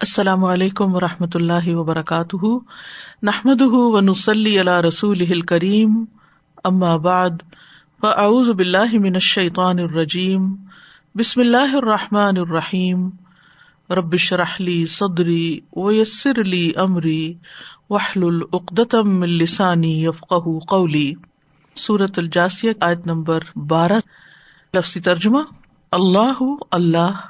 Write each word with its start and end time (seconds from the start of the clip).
السلام 0.00 0.44
علیکم 0.44 0.94
و 0.94 1.00
رحمۃ 1.00 1.26
اللہ 1.34 1.74
وبرکاتہ۔ 1.74 2.46
نحمد 3.22 3.60
و 3.60 4.00
نسلی 4.00 4.58
اللہ 4.58 4.80
رسول 4.80 5.40
کریم 5.40 6.04
بعد، 6.98 7.30
فاعوذ 8.00 8.48
باللہ 8.48 8.98
من 8.98 9.14
الشیطان 9.14 9.78
الرجیم۔ 9.78 10.54
بسم 11.14 11.40
اللہ 11.40 11.76
الرحمٰن 11.76 12.36
الرحیم۔ 12.36 13.10
ربش 13.90 14.32
رحلی 14.32 14.86
صدری 14.86 15.60
ویسر 15.76 16.40
علی 16.40 16.72
عمری 16.76 17.34
وحل 17.90 18.22
العقدم 18.22 19.22
السانی 19.22 20.04
یفق 20.04 20.32
قولی۔ 20.68 21.12
صورت 21.76 22.18
الجاسیہ، 22.18 22.72
آیت 22.80 23.06
نمبر 23.06 23.40
بارہ۔ 23.56 23.98
لفظی 24.74 25.00
ترجمہ، 25.00 25.40
اللہ 25.92 26.42
اللہ۔ 26.70 27.29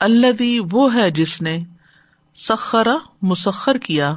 اللہ 0.00 0.42
وہ 0.70 0.94
ہے 0.94 1.10
جس 1.10 1.42
نے 1.42 1.58
سخرا 2.36 2.96
مسخر 3.22 3.78
کیا، 3.78 4.14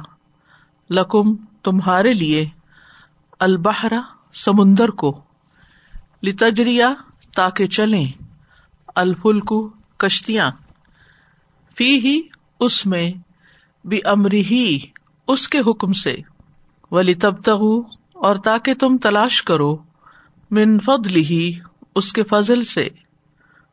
لکم 0.90 1.36
تمہارے 1.62 2.14
لیے 2.14 2.46
البہرا 3.38 4.00
سمندر 4.34 4.88
کو 4.88 5.20
لتجریا 6.22 6.92
تاکہ 7.34 7.66
چلیں 7.66 8.06
الفلکو 8.94 9.68
کشتیاں۔ 9.96 10.50
فی 11.76 11.98
ہی 11.98 12.20
اس 12.60 12.86
میں 12.86 13.12
بھی 13.84 14.00
امری 14.04 14.40
ہی 14.40 14.78
اس 15.26 15.48
کے 15.48 15.58
حکم 15.58 15.92
سے 15.92 16.16
ولی 16.90 17.14
تب 17.14 17.50
اور 18.12 18.36
تاکہ 18.36 18.74
تم 18.74 18.96
تلاش 18.96 19.42
کرو 19.42 19.76
من 20.50 20.78
فضل 20.78 21.16
ہی 21.16 21.58
اس 21.94 22.12
کے 22.12 22.22
فضل 22.22 22.64
سے۔ 22.64 22.88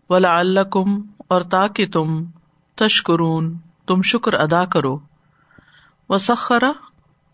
ولا 0.09 0.39
الکم 0.39 1.01
اور 1.27 1.41
تاکہ 1.41 1.87
تم 1.87 2.25
تشکرون، 2.75 3.57
تم 3.87 4.01
شکر 4.01 4.33
ادا 4.33 4.65
کرو۔ 4.65 4.99
و 6.09 6.17
سخرا 6.17 6.71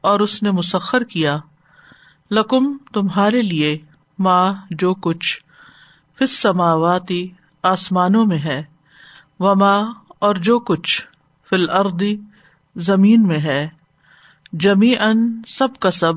اور 0.01 0.19
اس 0.19 0.43
نے 0.43 0.51
مسخر 0.51 1.03
کیا۔ 1.03 1.37
لکم، 2.31 2.77
تمہارے 2.93 3.41
لیے 3.41 3.77
ماں 4.19 4.53
جو 4.71 4.93
کچھ 4.93 5.39
فس 6.19 6.39
سماواتی 6.39 7.29
آسمانوں 7.63 8.25
میں 8.25 8.37
ہے 8.37 8.63
و 9.39 9.55
ماں 9.55 9.93
اور 10.19 10.35
جو 10.35 10.59
کچھ 10.59 11.05
فل 11.49 11.69
اردی 11.69 12.17
زمین 12.75 13.27
میں 13.27 13.39
ہے 13.39 13.69
جمی 14.53 14.97
ان 14.97 15.41
سب 15.47 15.67
کا 15.79 15.91
سب 15.91 16.13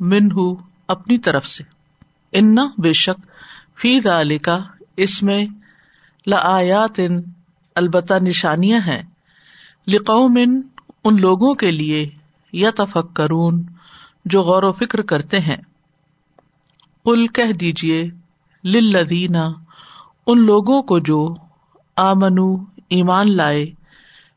من 0.00 0.30
ہوں 0.30 0.56
اپنی 0.88 1.18
طرف 1.18 1.46
سے۔ 1.46 1.64
ان 2.32 2.56
بے 2.78 2.92
شک، 2.92 3.26
فی 3.80 4.00
دال 4.00 4.38
کا 4.38 4.58
اس 4.96 5.22
میں 5.22 5.46
لیات 6.26 6.90
ان 6.98 7.20
البتہ 7.74 8.14
نشانیاں 8.14 8.80
ہیں۔ 8.86 9.02
لقومن، 9.88 10.60
ان 11.04 11.20
لوگوں 11.20 11.54
کے 11.54 11.70
لیے 11.70 12.10
یا 12.52 12.70
تفک 12.76 13.14
کرون 13.14 13.62
جو 14.24 14.42
غور 14.42 14.62
و 14.62 14.72
فکر 14.72 15.02
کرتے 15.02 15.40
ہیں۔ 15.40 15.56
کل 17.04 17.26
کہہ 17.26 17.52
دیجیے 17.52 18.10
لدینہ 18.64 19.52
ان 20.26 20.46
لوگوں 20.46 20.82
کو 20.82 20.98
جو 20.98 21.34
آمنو، 21.96 22.56
ایمان 22.88 23.36
لائے 23.36 23.66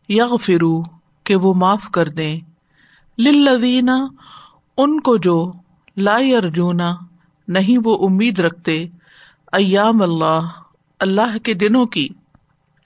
یا 0.10 0.28
فرو 0.42 0.84
کہ 1.24 1.36
وہ 1.36 1.54
معاف 1.54 1.90
کر 1.90 2.10
دیں۔ 2.10 2.40
لدینہ 3.18 3.92
ان 4.78 5.00
کو 5.00 5.18
جو 5.18 5.52
لائی 5.98 6.36
ارجونا 6.36 6.96
نہیں 7.48 7.78
وہ 7.84 8.08
امید 8.08 8.40
رکھتے۔ 8.40 8.86
ایام 9.52 10.02
اللہ 10.02 10.61
اللہ 11.02 11.38
کے 11.38 11.54
دنوں 11.54 11.86
کی 11.86 12.08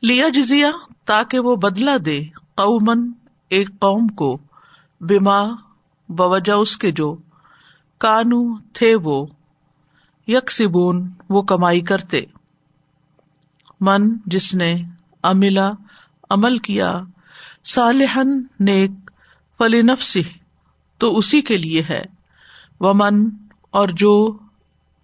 لیا 0.02 0.30
جزیا 0.30 0.72
تاکہ 1.06 1.40
وہ 1.40 1.56
بدلا 1.56 1.98
دے 2.06 2.24
قومن 2.56 3.12
ایک 3.50 3.70
قوم 3.80 4.08
کو 4.08 4.38
بیما 5.02 5.44
بوجہ 6.10 6.54
اس 6.54 6.78
کے 6.78 6.92
جو 6.92 7.16
کانو 7.98 8.58
تھے 8.74 8.96
وہ 9.04 9.26
یک 10.28 10.52
سبون 10.52 11.10
وہ 11.30 11.42
کمائی 11.42 11.82
کرتے۔ 11.82 12.22
من 13.82 14.18
جس 14.26 14.56
نے 14.56 14.76
املا 15.24 15.72
عمل 16.30 16.58
کیا 16.58 17.02
صالحن 17.66 18.44
نیک 18.60 18.92
فلی 19.58 19.82
نفسی 19.82 20.24
تو 20.98 21.18
اسی 21.18 21.42
کے 21.42 21.58
لیے 21.58 21.84
ہے۔ 21.90 22.04
وہ 22.80 22.94
من 22.96 23.30
اور 23.72 23.88
جو 23.88 24.38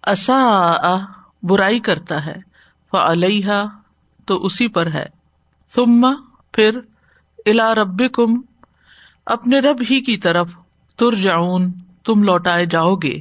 اصا 0.02 0.98
برائی 1.42 1.80
کرتا 1.80 2.26
ہے۔ 2.26 2.51
فلیحا 2.92 3.64
تو 4.26 4.44
اسی 4.44 4.68
پر 4.68 4.86
ہے۔ 4.86 5.06
ثم 5.74 6.14
پھر 6.52 6.80
الا 7.46 7.74
رب 7.74 8.02
کم 8.12 8.40
اپنے 9.26 9.60
رب 9.60 9.82
ہی 9.90 10.00
کی 10.00 10.16
طرف 10.16 10.52
تر 10.96 11.14
جاؤن 11.14 11.72
تم 12.04 12.22
لوٹائے 12.22 12.66
جاؤ 12.66 12.94
گے۔ 12.94 13.20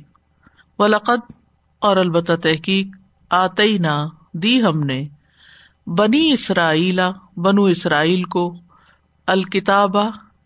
ولقد، 0.79 1.31
اور 1.79 1.97
البتہ 1.97 2.33
تحقیق 2.33 2.95
آتی 3.29 3.77
نہ 3.77 4.07
دی 4.33 4.63
ہم 4.63 4.79
نے 4.79 5.07
بنی 5.87 6.31
اسرائیلا 6.31 7.11
بنو 7.37 7.63
اسرائیل 7.63 8.23
کو 8.23 8.55
الکتاب، 9.27 9.97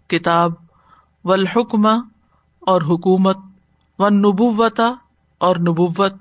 کتاب 0.07 0.53
و 1.23 1.31
الحکمہ 1.31 1.95
اور 2.59 2.81
حکومت 2.81 3.37
و 3.99 4.09
نبوتا 4.09 4.93
اور 5.37 5.55
نبوت۔ 5.55 6.13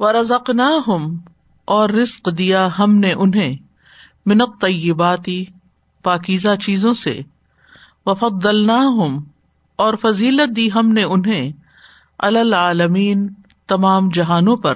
و 0.00 0.12
رزق 0.12 0.50
نہ 0.50 0.70
ہم 0.86 1.16
اور 1.72 1.90
رزق 1.90 2.28
دیا 2.38 2.68
ہم 2.78 2.94
نے 2.94 3.12
انہیں 3.12 3.56
منت 4.26 4.60
طیباتی 4.60 5.44
پاکیزہ 6.02 6.56
چیزوں 6.56 6.94
سے۔ 6.94 7.20
وفد 8.06 8.46
ہوں 8.66 9.20
اور 9.76 9.94
فضیلت 9.94 10.56
دی 10.56 10.72
ہم 10.74 10.88
نے 10.88 11.02
انہیں 11.02 11.52
العالمین 12.18 13.34
تمام 13.66 14.08
جہانوں 14.08 14.56
پر۔ 14.56 14.74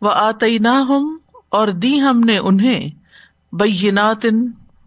وہ 0.00 0.10
آتی 0.10 0.58
نہ 0.58 0.68
ہوں 0.68 1.18
اور 1.48 1.68
دی 1.68 2.00
ہم 2.00 2.20
نے 2.20 2.38
انہیں 2.38 2.90
بینات 3.52 4.26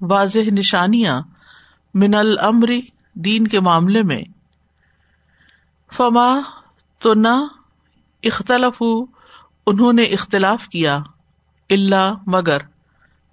واضح 0.01 0.49
نشانیاں 0.51 1.21
من 1.93 2.15
المری 2.15 2.81
دین 3.13 3.47
کے 3.47 3.59
معاملے 3.59 4.03
میں۔ 4.03 4.23
فما 5.93 6.39
تو 6.99 7.13
نہ 7.13 7.45
اختلف 8.23 8.83
انہوں 9.67 9.93
نے 9.93 10.03
اختلاف 10.03 10.67
کیا 10.67 10.99
اللہ 11.69 12.13
مگر 12.27 12.57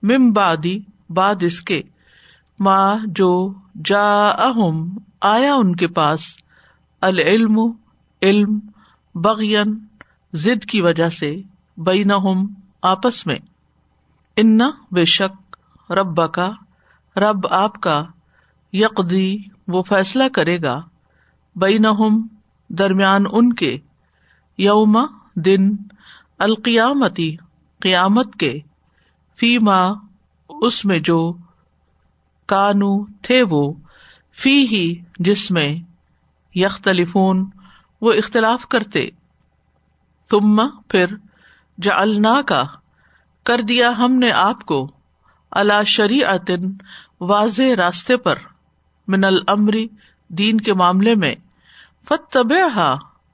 ممبادی 0.02 0.80
بعد 1.10 1.34
اس 1.40 1.60
کے 1.60 1.82
ماں 2.60 2.96
جو 3.06 3.54
جا 3.84 4.28
اہم 4.28 4.98
آیا 5.20 5.54
ان 5.54 5.76
کے 5.76 5.86
پاس، 5.86 6.36
العلم، 7.00 7.60
علم 8.22 8.58
بغین 9.14 9.78
ضد 10.32 10.64
کی 10.64 10.80
وجہ 10.80 11.08
سے 11.08 11.36
بین 11.76 12.10
آپس 12.82 13.26
میں۔ 13.26 13.36
ان 14.36 14.58
بے 14.90 15.04
شک 15.04 15.56
رب 15.90 16.32
کا 16.32 16.50
رب 17.16 17.46
آپ 17.50 17.80
کا 17.80 18.04
یقدی 18.72 19.36
وہ 19.68 19.82
فیصلہ 19.82 20.24
کرے 20.32 20.62
گا۔ 20.62 20.80
بین 21.56 21.86
درمیان 22.68 23.24
ان 23.32 23.52
کے، 23.52 23.78
یوم، 24.58 25.06
دن 25.36 25.76
القیامتی، 26.44 27.36
قیامت 27.80 28.36
کے 28.36 28.58
فی 29.36 29.58
ماں 29.58 29.94
اس 30.48 30.84
میں 30.84 30.98
جو 30.98 31.32
کانو 32.46 33.04
تھے 33.04 33.42
وہ 33.50 33.72
فی 34.34 34.66
ہی 34.66 34.94
جس 35.18 35.50
میں 35.50 35.76
یختلفون، 36.54 37.50
وہ 38.00 38.12
اختلاف 38.12 38.66
کرتے۔ 38.66 39.08
تم 40.30 40.68
پھر 40.88 41.06
جا 41.82 41.96
النا 41.96 42.42
کا 42.42 42.64
کر 43.44 43.60
دیا 43.60 43.92
ہم 43.98 44.12
نے 44.12 44.30
آپ 44.30 44.64
کو 44.64 44.90
اللہ 45.50 45.84
شری 45.86 46.20
واضح 47.20 47.76
راستے 47.76 48.16
پر، 48.16 48.36
من 49.08 49.24
المری 49.24 49.88
دین 50.28 50.60
کے 50.60 50.74
معاملے 50.74 51.14
میں۔ 51.14 51.34
فت 52.08 52.32
طب 52.32 52.52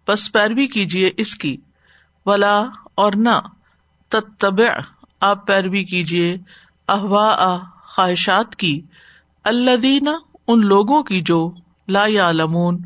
بس 0.08 0.32
پیروی 0.32 0.66
کیجیے 0.66 1.10
اس 1.16 1.34
کی۔ 1.34 1.56
ولا 2.26 2.62
اور 2.94 3.12
نہ۔ 3.12 3.40
تب 4.38 4.60
آپ 5.20 5.46
پیروی 5.46 5.84
کیجیے 5.84 6.36
احوا 6.88 7.58
خواہشات 7.84 8.56
کی۔ 8.56 8.80
اللہ 9.44 9.76
دینا 9.76 10.12
ان 10.46 10.66
لوگوں 10.66 11.02
کی 11.02 11.20
جو 11.20 11.52
لا 11.88 12.30
لمون 12.32 12.78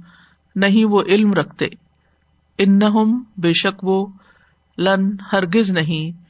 نہیں 0.56 0.84
وہ 0.84 1.02
علم 1.02 1.32
رکھتے۔ 1.32 1.68
ان 2.58 2.78
بے 3.36 3.52
شک 3.52 3.84
وہ 3.84 4.06
لن، 4.78 5.10
ہرگز 5.32 5.70
نہیں۔ 5.70 6.24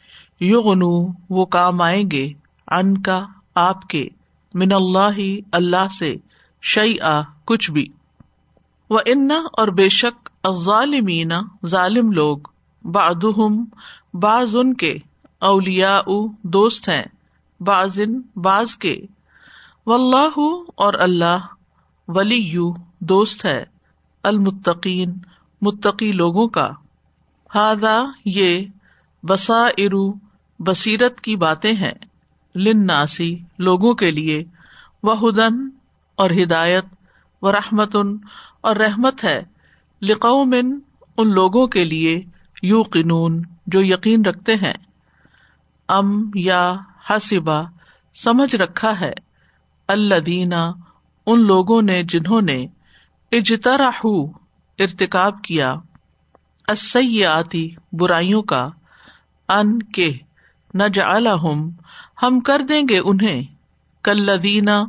یغنو، 0.44 1.06
وہ 1.30 1.44
کام 1.44 1.80
آئیں 1.80 2.10
گے۔ 2.10 2.32
ان 2.70 3.02
کا 3.02 3.26
آپ 3.54 3.82
کے۔ 3.82 4.08
من 4.54 4.72
اللہ 4.72 5.12
ہی 5.16 5.40
اللہ 5.52 5.88
سے۔ 5.98 6.16
شعی 6.62 6.98
آ 7.00 7.20
کچھ 7.44 7.70
بھی۔ 7.70 7.88
وہ 8.90 9.00
ان 9.06 9.28
اور 9.52 9.68
بے 9.68 9.88
شک 9.88 10.30
ظالمین 10.52 11.32
ظالم 11.66 12.12
لوگ۔ 12.12 12.38
بادم 12.84 13.64
بعض 14.14 14.56
ان 14.56 14.74
کے 14.74 14.96
اولیا 15.40 16.00
دوست 16.42 16.88
ہیں 16.88 17.04
بازن 17.60 18.20
باز 18.36 18.76
کے۔ 18.76 19.06
و 19.86 19.92
اللہ 19.92 20.40
اور 20.74 20.94
اللہ 20.94 21.38
ولی 22.08 22.34
یو 22.34 22.72
دوست 23.00 23.44
ہے، 23.44 23.64
المتقین، 24.22 25.12
متقی 25.62 26.12
لوگوں 26.12 26.48
کا۔ 26.48 26.70
ہاضا 27.54 28.02
یہ 28.24 28.66
بسا 29.22 29.66
ارو 29.78 30.12
بصیرت 30.58 31.20
کی 31.20 31.36
باتیں 31.36 31.72
ہیں 31.72 31.94
لن 32.54 32.86
ناسی 32.86 33.38
لوگوں 33.58 33.94
کے 33.94 34.10
لیے۔ 34.10 34.44
وہ 35.02 35.28
ہدن 35.28 35.68
اور 36.14 36.30
ہدایت 36.30 36.84
و 37.42 37.52
رحمتن 37.52 38.16
اور 38.60 38.76
رحمت 38.76 39.24
ہے 39.24 39.42
لقومن 40.02 40.78
ان 41.16 41.32
لوگوں 41.32 41.66
کے 41.66 41.84
لیے۔ 41.84 42.22
یو 42.64 42.82
قنون 42.82 43.42
جو 43.66 43.82
یقین 43.82 44.24
رکھتے 44.24 44.54
ہیں۔ 44.54 44.74
ام 45.88 46.30
یا 46.34 46.74
حسبا، 47.10 47.62
سمجھ 48.14 48.56
رکھا 48.56 49.00
ہے۔ 49.00 49.12
اللہ 49.88 50.14
دینا 50.14 50.72
ان 51.26 51.40
لوگوں 51.40 51.82
نے 51.82 52.02
جنہوں 52.02 52.40
نے 52.40 52.66
اجتراہ 53.32 54.06
ارتکاب 54.78 55.42
کیا۔ 55.42 55.74
برائیوں 57.92 58.42
کا۔ 58.42 58.68
ان 59.48 59.82
کے 59.82 60.18
نہ 60.74 60.82
جم 60.94 61.70
ہم 62.22 62.40
کر 62.40 62.62
دیں 62.68 62.82
گے 62.88 62.98
انہیں۔ 62.98 63.42
کلدینا 64.02 64.84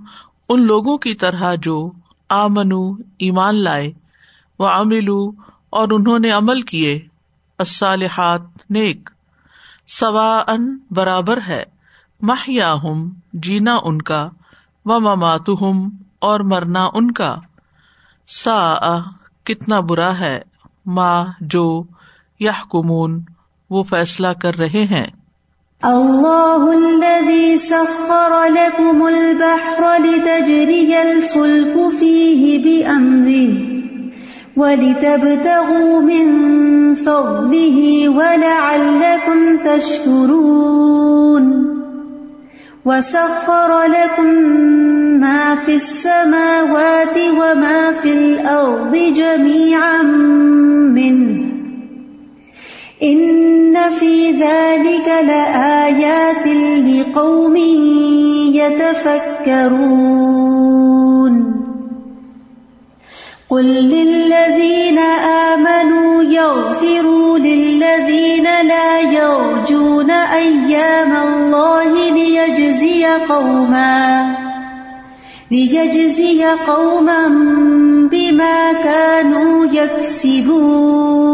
ان 0.50 0.66
لوگوں 0.66 0.98
کی 0.98 1.14
طرح 1.14 1.56
جو 1.56 1.92
آمنو، 2.30 2.94
ایمان 2.94 3.56
لائے۔ 3.56 3.92
وہ 4.60 4.68
املو 4.68 5.32
اور 5.70 5.88
انہوں 5.92 6.20
نے 6.20 6.30
عمل 6.30 6.62
کیے۔ 6.62 7.08
الصالحات، 7.58 8.42
نیک۔ 8.70 9.10
سوا 9.88 10.44
ان 10.48 10.78
برابر 10.92 11.40
ہے۔ 11.48 11.64
ماہیا 12.22 12.74
ہم 12.74 13.10
جینا 13.34 13.78
ان 13.84 14.02
کا۔ 14.02 14.30
و 14.86 15.00
ممات 15.00 15.50
ہم 15.62 15.90
اور 16.20 16.40
مرنا 16.40 16.90
ان 16.94 17.12
کا۔ 17.12 17.36
سا 18.28 18.76
کتنا 19.44 19.80
برا 19.80 20.20
ہے۔ 20.20 20.40
ماں 20.86 21.26
جو 21.42 21.84
یا 22.40 22.52
کمون 22.72 23.24
وہ 23.70 23.84
فیصلہ 23.84 24.28
کر 24.28 24.56
رہے 24.56 24.84
ہیں۔ 24.84 25.06
اللہ 25.82 26.58
الذي 26.60 27.58
سخر 27.58 28.50
لكم 28.50 29.04
البحر 29.04 30.00
لتجري 30.00 30.96
الفلك 30.96 32.00
فيه 32.00 32.62
بأمره 32.64 33.85
ولتبتغوا 34.58 36.02
من 36.02 36.26
فضله 36.96 38.10
ولعلكم 38.10 39.58
تشكرون 39.58 41.46
وسخر 42.86 43.84
لكم 43.84 44.28
ما 45.20 45.56
في 45.66 45.76
السماوات 45.76 47.18
وما 47.18 47.92
في 48.02 48.14
الأرض 48.14 48.96
جميعا 48.96 50.02
منه 50.94 51.46
ان 53.04 53.76
في 54.00 54.32
ذلك 54.32 55.08
لآيات 55.28 56.48
لقوم 56.86 57.56
يتفكرون 59.56 60.16
قل 63.50 63.64
للذين 63.64 64.15
أيام 70.34 71.16
الله 71.16 72.10
ليجزي 72.10 73.06
قوما 73.06 74.36
ليجزي 75.52 76.46
قوما 76.68 77.28
بما 78.12 78.74
كانوا 78.74 79.66
يكسبون. 79.66 81.26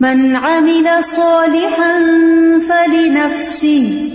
من 0.00 0.36
عمل 0.36 1.04
صالحا 1.04 1.92
فلنفسه، 2.68 4.10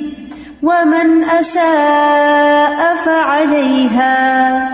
ومن 0.63 1.23
أساء 1.23 2.95
فعليها. 3.05 4.69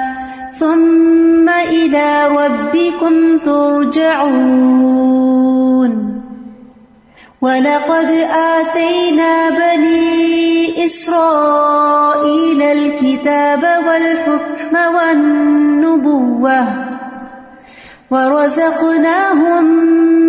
ثم 0.59 1.49
إلى 1.49 2.27
ربكم 2.27 3.37
ترجعون. 3.37 5.38
ولقد 7.41 8.09
آتينا 8.31 9.49
بني 9.49 10.85
إسرائيل 10.85 12.61
الكتاب 12.61 13.63
والحكم 13.87 14.95
والنبوة 14.95 16.67
ورزقناهم 18.11 19.63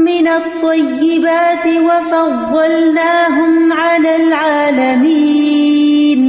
من 0.05 0.29
الطيبات 0.29 1.67
وفضلناهم 1.67 3.73
على 3.73 4.17
العالمين 4.17 6.21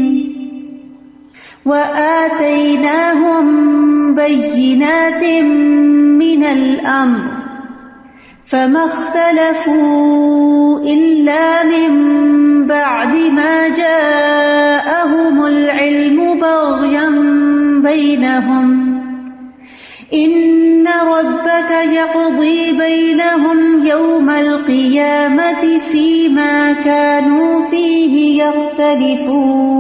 وآتيناهم 1.65 3.45
بينات 4.15 5.23
من 6.23 6.43
الأمر 6.43 7.30
فما 8.51 8.85
اختلفوا 8.85 10.79
إلا 10.79 11.63
من 11.63 11.91
بعد 12.67 13.15
ما 13.15 13.67
جاءهم 13.67 15.45
العلم 15.45 16.39
بغيا 16.39 17.09
بينهم. 17.83 19.01
ان 20.13 20.87
ربك 20.87 21.71
يقضي 21.71 22.71
بينهم 22.71 23.87
يوم 23.87 24.29
القيامة 24.29 25.79
فيما 25.91 26.73
كانوا 26.73 27.61
فيه 27.61 28.43
يختلفون. 28.43 29.71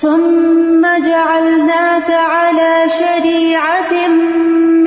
ثم 0.00 0.82
جعلناك 0.82 2.10
على 2.10 2.86
شريعة 2.88 4.08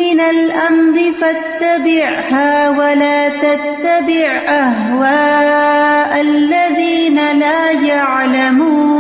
من 0.06 0.20
الأمر 0.20 1.12
فاتبعها 1.12 2.70
ولا 2.70 3.30
تتبع 3.30 4.42
أهواء 4.48 6.22
الذين 6.22 7.16
لا 7.16 7.72
يعلمون. 7.72 8.96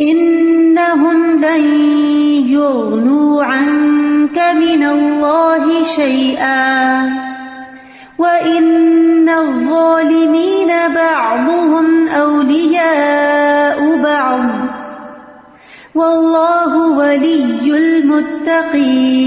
انهم 0.00 1.44
لن 1.44 1.64
يغنوا 2.48 3.44
عنك 3.44 4.38
من 4.54 4.82
الله 4.82 5.84
شيئا. 5.96 7.02
وان 8.18 9.28
الظالمين 9.28 10.68
بعضهم 10.94 11.67
والله 15.98 16.72
ولي 16.98 17.76
المتقين 17.78 19.18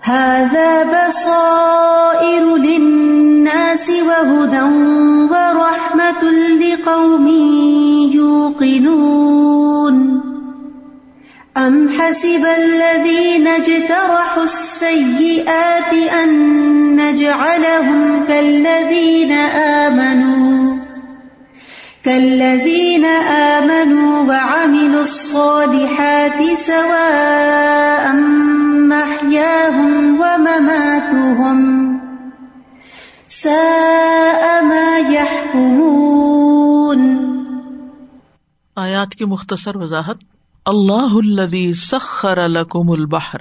هذا 0.00 0.82
بصائر 0.82 2.56
للناس 2.56 3.90
وهدى 3.90 4.62
ورحمة 5.30 6.22
لقوم 6.60 7.26
يوقنون 8.12 9.96
أم 11.56 11.88
حسب 11.88 12.46
الذين 12.58 13.46
اجترحوا 13.48 14.44
السيئات 14.44 15.92
أن 16.22 16.30
نجعلهم 16.96 18.24
كالذين 18.28 19.32
آمنوا 19.82 20.45
كالذين 22.06 23.04
آمنوا 23.28 24.20
وعملوا 24.22 25.00
الصالحات 25.00 26.58
سواء 26.58 28.14
محياهم 28.90 30.16
ومماتهم 30.18 31.58
ساء 33.28 34.62
ما 34.62 34.98
يحكمون 35.10 36.06
آیات 38.76 39.10
کی 39.10 39.24
مختصر 39.24 39.76
وضاحت، 39.76 40.16
اللہ 40.64 41.14
الذي 41.24 41.72
سخر 41.72 42.48
لكم 42.48 42.90
البحر۔ 42.90 43.40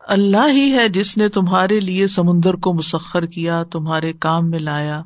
اللہ 0.00 0.48
ہی 0.48 0.78
ہے 0.78 0.88
جس 0.88 1.16
نے 1.16 1.28
تمہارے 1.28 1.80
لیے 1.80 2.08
سمندر 2.08 2.54
کو 2.54 2.74
مسخر 2.74 3.26
کیا، 3.26 3.62
تمہارے 3.62 4.12
کام 4.12 4.50
میں 4.50 4.58
لایا، 4.58 5.02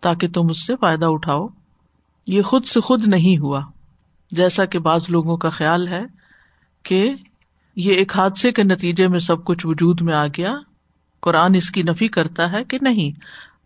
تاکہ 0.00 0.28
تم 0.28 0.48
اس 0.48 0.66
سے 0.66 0.74
فائدہ 0.80 1.06
اٹھاؤ۔ 1.06 1.46
یہ 2.28 2.42
خود 2.42 2.64
سے 2.64 2.80
خود 2.80 3.02
نہیں 3.06 3.38
ہوا، 3.38 3.60
جیسا 4.30 4.64
کہ 4.64 4.78
بعض 4.78 5.04
لوگوں 5.08 5.36
کا 5.36 5.50
خیال 5.50 5.88
ہے 5.88 6.02
کہ 6.82 7.14
یہ 7.76 7.92
ایک 7.92 8.16
حادثے 8.16 8.52
کے 8.52 8.62
نتیجے 8.62 9.08
میں 9.08 9.18
سب 9.18 9.44
کچھ 9.44 9.66
وجود 9.66 10.00
میں 10.00 10.14
آ 10.14 10.26
گیا۔ 10.26 10.54
قرآن 11.20 11.54
اس 11.54 11.70
کی 11.70 11.82
نفی 11.82 12.08
کرتا 12.08 12.52
ہے 12.52 12.64
کہ 12.64 12.78
نہیں، 12.80 13.10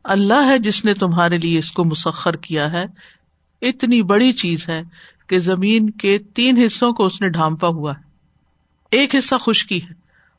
اللہ 0.05 0.47
ہے 0.47 0.59
جس 0.59 0.85
نے 0.85 0.95
تمہارے 0.95 1.39
لیے 1.39 1.59
اس 1.59 1.73
کو 1.73 1.85
مسخر 1.85 2.37
کیا 2.37 2.73
ہے۔ 2.73 2.85
اتنی 3.63 4.03
بڑی 4.03 4.33
چیز 4.33 4.69
ہے 4.69 4.83
کہ 5.27 5.39
زمین 5.39 5.91
کے 5.91 6.19
تین 6.19 6.57
حصوں 6.57 6.93
کو 6.93 7.05
اس 7.05 7.21
نے 7.21 7.29
ڈھانپا 7.29 7.69
ہوا 7.69 7.93
ہے۔ 7.93 8.03
ایک 8.91 9.15
حصہ 9.15 9.35
خشکی 9.41 9.83
ہے 9.83 9.95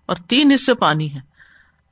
اور 0.05 0.15
تین 0.15 0.51
حصے 0.51 0.73
پانی 0.73 1.13
ہے 1.13 1.19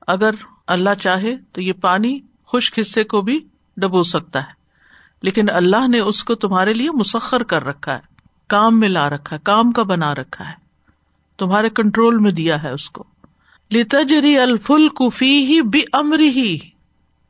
اگر 0.07 0.31
اللہ 0.67 0.89
چاہے 1.01 1.35
تو 1.51 1.61
یہ 1.61 1.73
پانی 1.73 2.19
خشک 2.47 2.79
حصے 2.79 3.03
کو 3.03 3.21
بھی 3.21 3.39
ڈبو 3.77 4.03
سکتا 4.03 4.39
ہے۔ 4.39 4.61
لیکن 5.22 5.46
اللہ 5.54 5.88
نے 5.88 6.00
اس 6.00 6.24
کو 6.24 6.36
تمہارے 6.36 6.74
لیے 6.74 6.92
مسخر 6.92 7.44
کر 7.44 7.63
رکھا 7.63 7.94
ہے، 7.94 8.00
کام 8.48 8.80
میں 8.80 8.90
لا 8.90 9.10
رکھا 9.10 9.36
ہے، 9.36 9.42
کام 9.44 9.72
کا 9.72 9.84
بنا 9.84 10.16
رکھا 10.16 10.48
ہے۔ 10.48 10.54
تمہارے 11.38 11.70
کنٹرول 11.70 12.18
میں 12.18 12.32
دیا 12.32 12.63
ہے 12.63 12.70
اس 12.70 12.90
کو۔ 12.90 13.04
لتجری 13.72 14.40
الفل 14.40 14.90
کفی 14.90 15.46
ہی 15.46 15.62
بھی 15.62 15.82
امری 15.94 16.30
ہی 16.30 16.58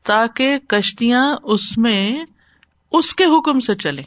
تاکہ 0.02 0.58
کشتیاں 0.58 1.36
اس 1.42 1.78
میں 1.78 2.24
اس 2.92 3.14
کے 3.14 3.24
حکم 3.24 3.60
سے 3.60 3.74
چلے 3.74 4.02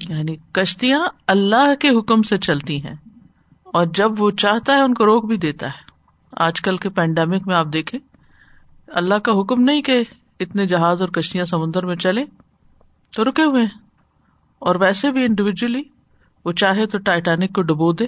یعنی 0.00 0.36
کشتیاں 0.52 1.00
اللہ 1.26 1.74
کے 1.74 1.88
حکم 1.88 2.22
سے 2.22 2.38
چلتی 2.38 2.84
ہیں۔ 2.84 2.94
اور 3.64 3.86
جب 3.94 4.22
وہ 4.22 4.30
چاہتا 4.30 4.72
ہے، 4.72 4.80
ان 4.80 4.94
کو 4.94 5.04
روک 5.04 5.24
بھی 5.24 5.36
دیتا 5.36 5.66
ہے۔ 5.66 5.90
آج 6.36 6.60
کل 6.60 6.76
کے 6.76 6.88
پینڈیمک 6.88 7.46
میں 7.46 7.54
آپ 7.54 7.66
دیکھیں، 7.72 8.00
اللہ 8.88 9.14
کا 9.14 9.32
حکم 9.40 9.62
نہیں 9.62 9.82
کہ 9.82 10.04
اتنے 10.40 10.66
جہاز 10.66 11.00
اور 11.00 11.08
کشتیاں 11.08 11.44
سمندر 11.44 11.86
میں 11.86 11.96
چلے 11.96 12.24
تو 13.14 13.24
رکے 13.24 13.42
ہوئے 13.42 13.62
ہیں۔ 13.62 13.78
اور 14.58 14.74
ویسے 14.74 15.12
بھی 15.12 15.24
انڈیویجلی 15.24 15.82
وہ 16.44 16.52
چاہے 16.52 16.86
تو 16.86 16.98
ٹائٹینک 16.98 17.54
کو 17.54 17.62
ڈبو 17.62 17.92
دے، 17.92 18.06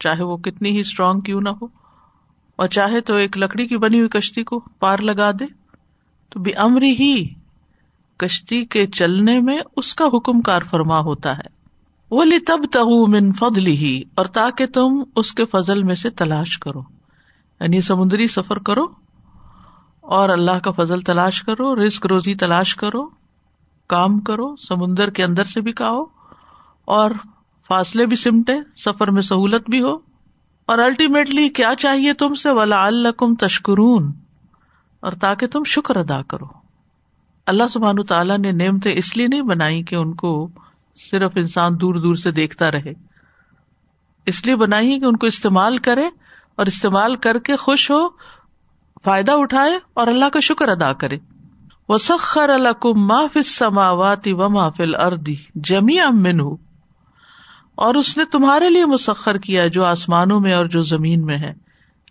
چاہے 0.00 0.22
وہ 0.22 0.36
کتنی 0.36 0.70
ہی 0.70 0.78
اسٹرانگ 0.78 1.20
کیوں 1.20 1.40
نہ 1.40 1.48
ہو، 1.48 1.66
اور 2.56 2.68
چاہے 2.68 3.00
تو 3.00 3.14
ایک 3.14 3.38
لکڑی 3.38 3.66
کی 3.66 3.76
بنی 3.76 3.98
ہوئی 3.98 4.08
کشتی 4.08 4.44
کو 4.44 4.60
پار 4.60 4.98
لگا 4.98 5.30
دے۔ 5.30 5.44
تو 6.28 6.40
بھی 6.40 6.56
امری 6.56 6.90
ہی 6.90 7.28
کشتی 8.16 8.64
کے 8.64 8.86
چلنے 8.86 9.40
میں 9.40 9.58
اس 9.76 9.94
کا 9.94 10.04
حکم 10.04 10.40
کار 10.40 10.62
فرما 10.62 10.98
ہوتا 10.98 11.38
ہے۔ 11.38 11.62
وہ 12.10 12.24
لی 12.24 12.38
تب 12.38 12.78
من 13.08 13.32
فضل 13.32 13.66
ہی 13.66 14.02
اور 14.14 14.24
تاکہ 14.24 14.66
تم 14.66 15.02
اس 15.16 15.32
کے 15.32 15.44
فضل 15.44 15.82
میں 15.82 15.94
سے 15.94 16.10
تلاش 16.10 16.58
کرو۔ 16.58 16.80
یعنی 17.60 17.80
سمندری 17.80 18.28
سفر 18.28 18.58
کرو 18.58 18.86
اور 20.00 20.28
اللہ 20.28 20.58
کا 20.58 20.70
فضل 20.70 21.00
تلاش 21.00 21.42
کرو 21.42 21.86
رسک 21.86 22.06
روزی 22.06 22.34
تلاش 22.34 22.76
کرو۔ 22.76 23.21
کام 23.92 24.20
کرو، 24.20 24.56
سمندر 24.56 25.10
کے 25.10 25.24
اندر 25.24 25.44
سے 25.44 25.60
بھی 25.60 25.72
کھاؤ 25.72 26.04
اور 26.84 27.10
فاصلے 27.68 28.06
بھی 28.06 28.16
سمٹے، 28.16 28.52
سفر 28.76 29.10
میں 29.10 29.22
سہولت 29.22 29.70
بھی 29.70 29.82
ہو۔ 29.82 29.98
اور 30.66 30.78
الٹیمیٹلی 30.78 31.48
کیا 31.48 31.72
چاہیے 31.78 32.12
تم 32.12 32.34
سے؟ 32.34 32.50
ولا 32.50 32.86
الکم 32.86 33.34
تشکرون۔ 33.34 34.12
اور 35.00 35.12
تاکہ 35.12 35.46
تم 35.46 35.64
شکر 35.64 35.96
ادا 35.96 36.22
کرو۔ 36.22 36.44
اللہ 37.46 37.62
سبحان 37.70 38.04
تعالیٰ 38.04 38.38
نے 38.38 38.52
نعمتیں 38.52 38.92
اس 38.94 39.16
لیے 39.16 39.26
نہیں 39.26 39.42
بنائی 39.42 39.82
کہ 39.82 39.94
ان 39.94 40.14
کو 40.14 40.48
صرف 40.96 41.32
انسان 41.36 41.80
دور 41.80 41.94
دور 41.94 42.14
سے 42.14 42.30
دیکھتا 42.30 42.70
رہے۔ 42.70 42.92
اس 44.26 44.46
لیے 44.46 44.56
بنائی 44.56 45.00
کہ 45.00 45.04
ان 45.04 45.16
کو 45.16 45.26
استعمال 45.26 45.78
کرے 45.78 46.06
اور 46.56 46.66
استعمال 46.66 47.16
کر 47.16 47.38
کے 47.38 47.56
خوش 47.56 47.90
ہو، 47.90 48.08
فائدہ 49.04 49.32
اٹھائے 49.32 49.78
اور 49.94 50.06
اللہ 50.06 50.28
کا 50.32 50.40
شکر 50.40 50.68
ادا 50.68 50.92
کرے۔ 50.92 51.18
وہ 51.92 51.98
سخر 51.98 52.48
الکم 52.48 53.06
محف 53.06 53.38
سماواتی 53.44 54.32
و 54.32 54.48
محفل 54.48 54.94
اردی 54.94 55.36
جمی 55.54 56.00
امن 56.00 56.40
اور 57.74 57.94
اس 57.94 58.16
نے 58.16 58.24
تمہارے 58.24 58.70
لیے 58.70 58.86
مسخر 58.86 59.38
کیا 59.38 59.66
جو 59.66 59.84
آسمانوں 59.84 60.40
میں 60.40 60.52
اور 60.52 60.66
جو 60.66 60.82
زمین 60.82 61.26
میں 61.26 61.38
ہے۔ 61.38 61.52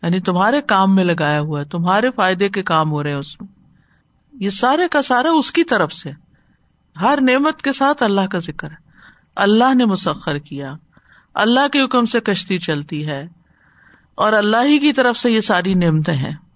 یعنی 0.03 0.19
تمہارے 0.19 0.61
کام 0.61 0.95
میں 0.95 1.03
لگایا 1.03 1.39
ہوا 1.39 1.59
ہے، 1.59 1.65
تمہارے 1.65 2.09
فائدے 2.11 2.50
کے 2.50 2.63
کام 2.63 2.91
ہو 2.91 3.03
رہے 3.03 3.11
ہیں 3.11 3.17
اس 3.17 3.41
میں۔ 3.41 3.50
یہ 4.33 4.50
سارے 4.50 4.88
کا 4.88 5.01
سارا 5.01 5.29
اس 5.31 5.51
کی 5.51 5.63
طرف 5.63 5.93
سے 5.93 6.11
ہر 7.01 7.19
نعمت 7.21 7.61
کے 7.61 7.71
ساتھ 7.71 8.03
اللہ 8.03 8.27
کا 8.31 8.39
ذکر 8.39 8.71
ہے۔ 8.71 8.75
اللہ 9.35 9.73
نے 9.73 9.85
مسخر 9.85 10.38
کیا۔ 10.38 10.73
اللہ 11.33 11.67
کے 11.67 11.81
حکم 11.81 12.05
سے 12.05 12.19
کشتی 12.19 12.57
چلتی 12.57 13.07
ہے۔ 13.07 13.27
اور 14.15 14.33
اللہ 14.33 14.57
ہی 14.63 14.79
کی 14.79 14.93
طرف 14.93 15.17
سے 15.17 15.31
یہ 15.31 15.41
ساری 15.41 15.73
نعمتیں 15.73 16.15
ہیں۔ 16.15 16.50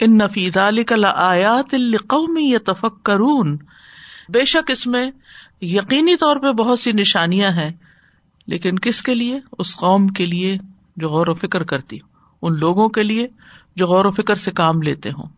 ان 0.00 0.18
نفید 0.18 0.56
علی 0.56 0.84
کل 0.84 1.04
آیات 1.04 1.74
القومی 1.74 2.50
یا 2.50 2.58
تفک 2.66 3.02
کرون 3.02 3.56
بے 4.28 4.44
شک 4.44 4.70
اس 4.70 4.86
میں 4.86 5.10
یقینی 5.60 6.16
طور 6.16 6.36
پہ 6.36 6.52
بہت 6.52 6.78
سی 6.78 6.92
نشانیاں 6.92 7.50
ہیں، 7.50 7.70
لیکن 8.46 8.78
کس 8.78 9.02
کے 9.02 9.14
لیے؟ 9.14 9.40
اس 9.58 9.76
قوم 9.76 10.08
کے 10.08 10.26
لیے 10.26 10.58
جو 10.96 11.08
غور 11.08 11.26
و 11.26 11.34
فکر 11.34 11.64
کرتی 11.64 11.98
ان 12.42 12.58
لوگوں 12.58 12.88
کے 12.88 13.02
لیے 13.02 13.28
جو 13.76 13.86
غور 13.86 14.04
و 14.04 14.10
فکر 14.10 14.34
سے 14.34 14.50
کام 14.50 14.82
لیتے 14.82 15.10
ہوں۔ 15.10 15.28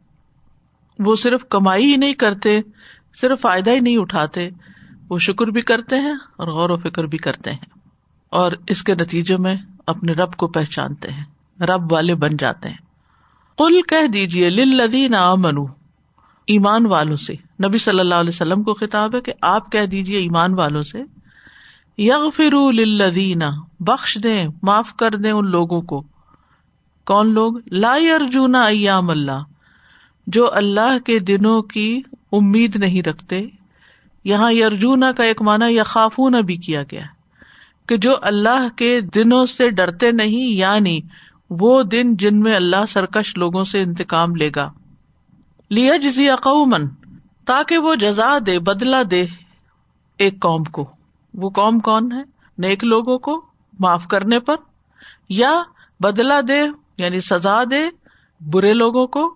وہ 0.99 1.17
صرف 1.17 1.45
کمائی 1.49 1.85
ہی 1.85 1.97
نہیں 1.97 2.15
کرتے، 2.15 2.61
صرف 3.21 3.41
فائدہ 3.41 3.71
ہی 3.71 3.81
نہیں 3.81 3.97
اٹھاتے، 3.97 4.51
وہ 5.11 5.19
شکر 5.19 5.47
بھی 5.47 5.61
کرتے 5.61 5.99
ہیں 5.99 6.13
اور 6.13 6.49
غور 6.49 6.71
و 6.71 6.77
فکر 6.77 7.05
بھی 7.05 7.19
کرتے 7.19 7.51
ہیں۔ 7.51 7.79
اور 8.29 8.53
اس 8.67 8.83
کے 8.83 8.95
نتیجے 8.95 9.37
میں 9.37 9.55
اپنے 9.87 10.13
رب 10.13 10.35
کو 10.37 10.49
پہچانتے 10.49 11.13
ہیں، 11.13 11.25
رب 11.61 11.93
والے 11.93 12.15
بن 12.15 12.37
جاتے 12.37 12.69
ہیں۔ 12.69 12.88
کل 13.59 13.83
کہہ 13.83 14.07
دیجیے 14.07 14.51
لدین 14.51 15.15
منو 15.37 15.65
ایمان 16.47 16.87
والوں 16.87 17.17
سے۔ 17.17 17.33
نبی 17.67 17.79
صلی 17.79 18.01
اللہ 18.01 18.15
علیہ 18.15 18.29
وسلم 18.29 18.63
کو 18.63 18.75
خطاب 18.75 19.15
ہے 19.15 19.21
کہ 19.21 19.33
آپ 19.43 19.73
کہہ 19.73 19.87
دیجیے 19.87 20.19
ایمان 20.19 20.55
والوں 20.55 20.83
سے 20.83 20.99
یغ 21.99 22.31
فرو 22.31 22.71
بخش 23.81 24.19
دیں، 24.23 24.49
معاف 24.63 24.95
کر 24.95 25.11
دیں 25.11 25.31
ان 25.31 25.51
لوگوں 25.51 25.81
کو۔ 25.81 26.03
کون 27.07 27.35
لوگ؟ 27.35 27.53
لا 27.71 27.93
ارجونا 27.93 28.63
ایام 28.63 29.11
اللہ، 29.11 29.43
جو 30.27 30.55
اللہ 30.55 30.99
کے 30.99 31.19
دنوں 31.19 31.63
کی 31.63 32.03
امید 32.33 32.77
نہیں 32.77 33.03
رکھتے۔ 33.03 33.47
یہاں 34.25 34.53
یارجونا 34.53 35.13
کا 35.13 35.25
ایک 35.25 35.43
مانا 35.43 35.67
یا 35.69 35.83
خافون 35.83 36.35
بھی 36.47 36.57
کیا 36.57 36.83
گیا 36.83 37.03
کہ 37.89 37.97
جو 37.97 38.15
اللہ 38.23 38.69
کے 38.77 39.01
دنوں 39.01 39.47
سے 39.47 39.71
ڈرتے 39.71 40.13
نہیں 40.13 40.53
یعنی 40.57 41.01
وہ 41.51 41.83
دن 41.83 42.17
جن 42.17 42.41
میں 42.41 42.57
اللہ 42.57 42.87
سرکش 42.89 43.37
لوگوں 43.37 43.65
سے 43.65 43.83
انتقام 43.83 44.35
لے 44.37 44.51
گا۔ 44.57 44.71
لیا 45.71 45.97
جزیا 45.97 46.37
قومن 46.37 46.89
تاکہ 47.47 47.79
وہ 47.79 47.95
جزا 47.95 48.39
دے 48.47 48.59
بدلا 48.59 49.03
دے 49.11 49.27
ایک 50.19 50.41
قوم 50.41 50.65
کو۔ 50.65 50.91
وہ 51.35 51.51
قوم 51.51 51.79
کون 51.79 52.13
ہے؟ 52.13 52.23
نیک 52.59 52.85
لوگوں 52.85 53.19
کو 53.19 53.45
معاف 53.79 54.07
کرنے 54.09 54.41
پر، 54.41 54.55
یا 55.29 55.63
بدلا 56.01 56.41
دے 56.49 56.63
یعنی 56.99 57.21
سزا 57.21 57.65
دے 57.71 57.89
برے 58.41 58.75
لوگوں 58.75 59.07
کو 59.07 59.35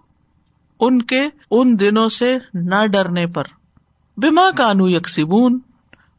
ان 0.80 1.02
کے 1.02 1.28
ان 1.50 1.80
دنوں 1.80 2.08
سے 2.08 2.38
نہ 2.54 2.86
ڈرنے 2.86 3.26
پر۔ 3.26 3.44
بیما 4.16 4.50
کانو 4.56 4.88
یکسیبون 4.88 5.58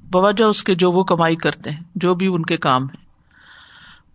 بوجہ 0.02 0.44
اس 0.44 0.64
کے 0.64 0.76
جو 0.76 0.92
وہ 0.92 1.04
کمائی 1.04 1.36
کرتے 1.36 1.70
ہیں، 1.70 1.84
جو 1.96 2.16
بھی 2.16 2.28
ان 2.28 2.42
کے 2.42 2.58
کام 2.58 2.90
ہے 2.90 3.03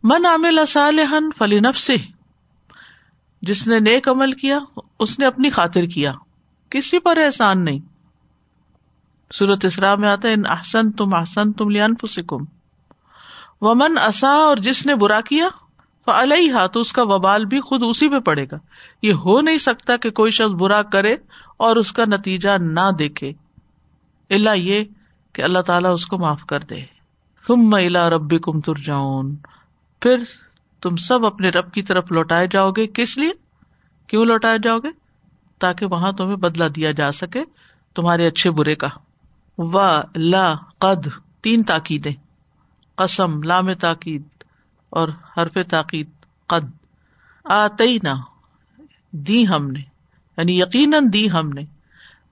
من 0.02 0.26
عامل 0.26 0.58
صالحن 0.68 1.30
فلی 1.38 1.60
نفس 1.60 1.90
جس 3.42 3.66
نے 3.66 3.80
نیک 3.80 4.08
عمل 4.08 4.32
کیا، 4.32 4.58
اس 4.98 5.18
نے 5.18 5.26
اپنی 5.26 5.50
خاطر 5.50 5.82
کیا، 5.84 6.12
کسی 6.70 6.98
پر 6.98 7.16
احسان 7.16 7.64
نہیں۔ 7.64 7.78
سورت 9.32 9.64
اسرا 9.64 9.94
میں 9.94 10.08
آتا 10.08 10.28
ہے، 10.28 10.32
ان 10.32 10.42
احسن 10.46 10.92
تم 10.92 11.14
احسن 11.14 11.52
تم 11.52 11.68
لیا 11.68 11.86
فسکم 12.02 12.44
ومن 13.60 13.98
اصا 13.98 14.28
اور 14.28 14.56
جس 14.56 14.86
نے 14.86 14.94
برا 14.94 15.20
کیا 15.20 15.48
فلحا 16.04 16.66
تو 16.66 16.80
اس 16.80 16.92
کا 16.92 17.02
وبال 17.02 17.44
بھی 17.44 17.60
خود 17.60 17.82
اسی 17.86 18.08
پہ 18.08 18.18
پڑے 18.18 18.44
گا۔ 18.44 18.56
یہ 19.02 19.12
ہو 19.12 19.40
نہیں 19.40 19.58
سکتا 19.58 19.96
کہ 19.96 20.10
کوئی 20.10 20.32
شخص 20.32 20.50
برا 20.50 20.82
کرے 20.82 21.16
اور 21.56 21.76
اس 21.76 21.92
کا 21.92 22.04
نتیجہ 22.04 22.50
نہ 22.60 22.90
دیکھے۔ 22.98 23.32
اللہ 24.30 24.50
یہ 24.56 24.84
کہ 25.32 25.42
اللہ 25.42 25.58
تعالیٰ 25.58 25.92
اس 25.92 26.06
کو 26.06 26.18
معاف 26.18 26.44
کر 26.44 26.60
دے۔ 26.60 26.80
تم 27.46 27.74
الا 27.74 28.10
ربی 28.10 28.38
کم 28.38 28.60
تر 28.60 28.74
جاؤن 28.74 29.36
پھر 30.00 30.22
تم 30.82 30.96
سب 30.96 31.26
اپنے 31.26 31.48
رب 31.48 31.72
کی 31.72 31.82
طرف 31.82 32.12
لوٹائے 32.12 32.46
جاؤ 32.50 32.70
گے 32.70 32.86
کس 32.86 33.18
لیے؟ 33.18 33.32
کیوں 34.06 34.24
لوٹائے 34.24 34.58
جاؤ 34.62 34.78
گے؟ 34.78 34.88
تاکہ 35.58 35.86
وہاں 35.86 36.12
تمہیں 36.12 36.36
بدلا 36.36 36.66
دیا 36.76 36.90
جا 36.90 37.12
سکے 37.12 37.44
تمہارے 37.94 38.26
اچھے 38.26 38.50
برے 38.50 38.74
کا۔ 38.74 38.86
و 39.58 40.00
لا 40.14 40.54
قد 40.78 41.08
تین 41.40 41.62
تاکیدیں۔ 41.62 42.12
قسم، 42.94 43.42
لام 43.42 43.74
تاکید 43.74 44.22
اور 44.90 45.08
حرف 45.08 45.58
تاکید۔ 45.70 46.10
قد 46.46 46.70
آتی 47.44 47.98
نہ 48.02 48.14
دی 49.10 49.48
ہم 49.48 49.70
نے۔ 49.70 49.80
یعنی 50.36 50.60
یقیناً 50.60 51.06
دی 51.12 51.30
ہم 51.30 51.48
نے۔ 51.48 51.62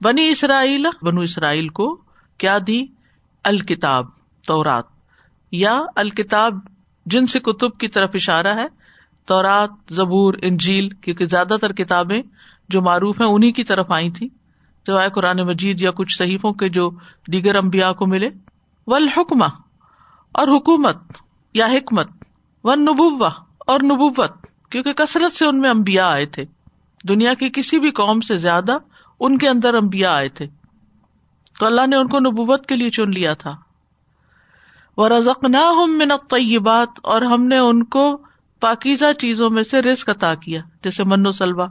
بنی 0.01 0.29
اسرائیل، 0.29 0.87
بنو 1.03 1.21
اسرائیل 1.21 1.69
کو 1.69 2.01
کیا 2.39 2.59
دی؟ 2.67 2.87
الکتاب، 3.45 4.07
تورات۔ 4.47 4.85
یا 5.53 5.75
الکتاب 5.97 6.55
جن 7.07 7.27
سے 7.27 7.41
کتب 7.41 7.79
کی 7.79 7.89
طرف 7.89 8.11
اشارہ 8.15 8.55
ہے، 8.55 8.67
تورات، 9.27 9.71
زبور، 9.91 10.35
انجیل، 10.43 10.89
کیونکہ 10.89 11.25
زیادہ 11.25 11.57
تر 11.61 11.73
کتابیں 11.73 12.23
جو 12.69 12.83
معروف 12.83 13.21
ہیں 13.21 13.29
انہیں 13.29 13.53
کی 13.53 13.65
طرف 13.65 13.91
آئی 13.91 14.11
تھی 14.11 14.29
سوائے 14.87 15.11
قرآن 15.11 15.41
مجید 15.41 15.81
یا 15.81 15.91
کچھ 15.91 16.17
صحیفوں 16.17 16.53
کے 16.53 16.69
جو 16.69 16.91
دیگر 17.33 17.57
امبیا 17.57 17.93
کو 17.93 18.07
ملے۔ 18.07 18.29
والحکمہ، 18.87 19.45
اور 20.33 20.49
حکومت، 20.49 20.97
یا 21.55 21.67
حکمت۔ 21.67 22.09
و 22.65 22.75
نبوا 22.75 23.31
اور 23.59 23.81
نبوت، 23.85 24.47
کیونکہ 24.71 24.93
کثرت 24.93 25.37
سے 25.37 25.47
ان 25.47 25.61
میں 25.61 25.71
امبیا 25.71 26.09
آئے 26.09 26.27
تھے۔ 26.27 26.45
دنیا 27.09 27.35
کی 27.35 27.51
کسی 27.51 27.81
بھی 27.81 27.91
قوم 27.91 28.21
سے 28.21 28.37
زیادہ 28.37 28.77
ان 29.21 29.39
کے 29.39 29.49
اندر 29.49 29.75
امبیا 29.75 30.15
آئے 30.15 30.29
تھے۔ 30.29 30.47
تو 31.59 31.67
اللہ 31.67 31.87
نے 31.87 31.97
ان 31.97 32.09
کو 32.09 32.19
نبوت 32.19 32.67
کے 32.67 32.77
لیے 32.77 32.91
چن 32.91 33.11
لیا 33.11 33.35
تھا۔ 33.35 33.66
وہ 34.99 35.09
رزق 35.09 35.45
نہ 35.45 36.17
طیبات 36.31 36.99
اور 37.03 37.23
ہم 37.23 37.43
نے 37.45 37.59
ان 37.59 37.83
کو 37.85 38.05
پاکیزہ 38.62 39.12
چیزوں 39.19 39.50
میں 39.50 39.62
سے 39.62 39.81
رسک 39.83 40.11
عطا 40.11 40.35
کیا، 40.35 40.61
جیسے 40.85 41.05
منو 41.05 41.33
سلوا 41.33 41.67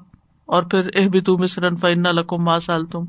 اور 0.50 0.64
پھر 0.64 0.90
اح 0.94 1.08
بھی 1.08 1.22
تم 1.22 1.42
مصرن 1.42 1.76
فن 1.76 2.04
لکم 2.16 2.44
ما 2.44 2.60
سال 2.60 2.86
تم 2.86 3.06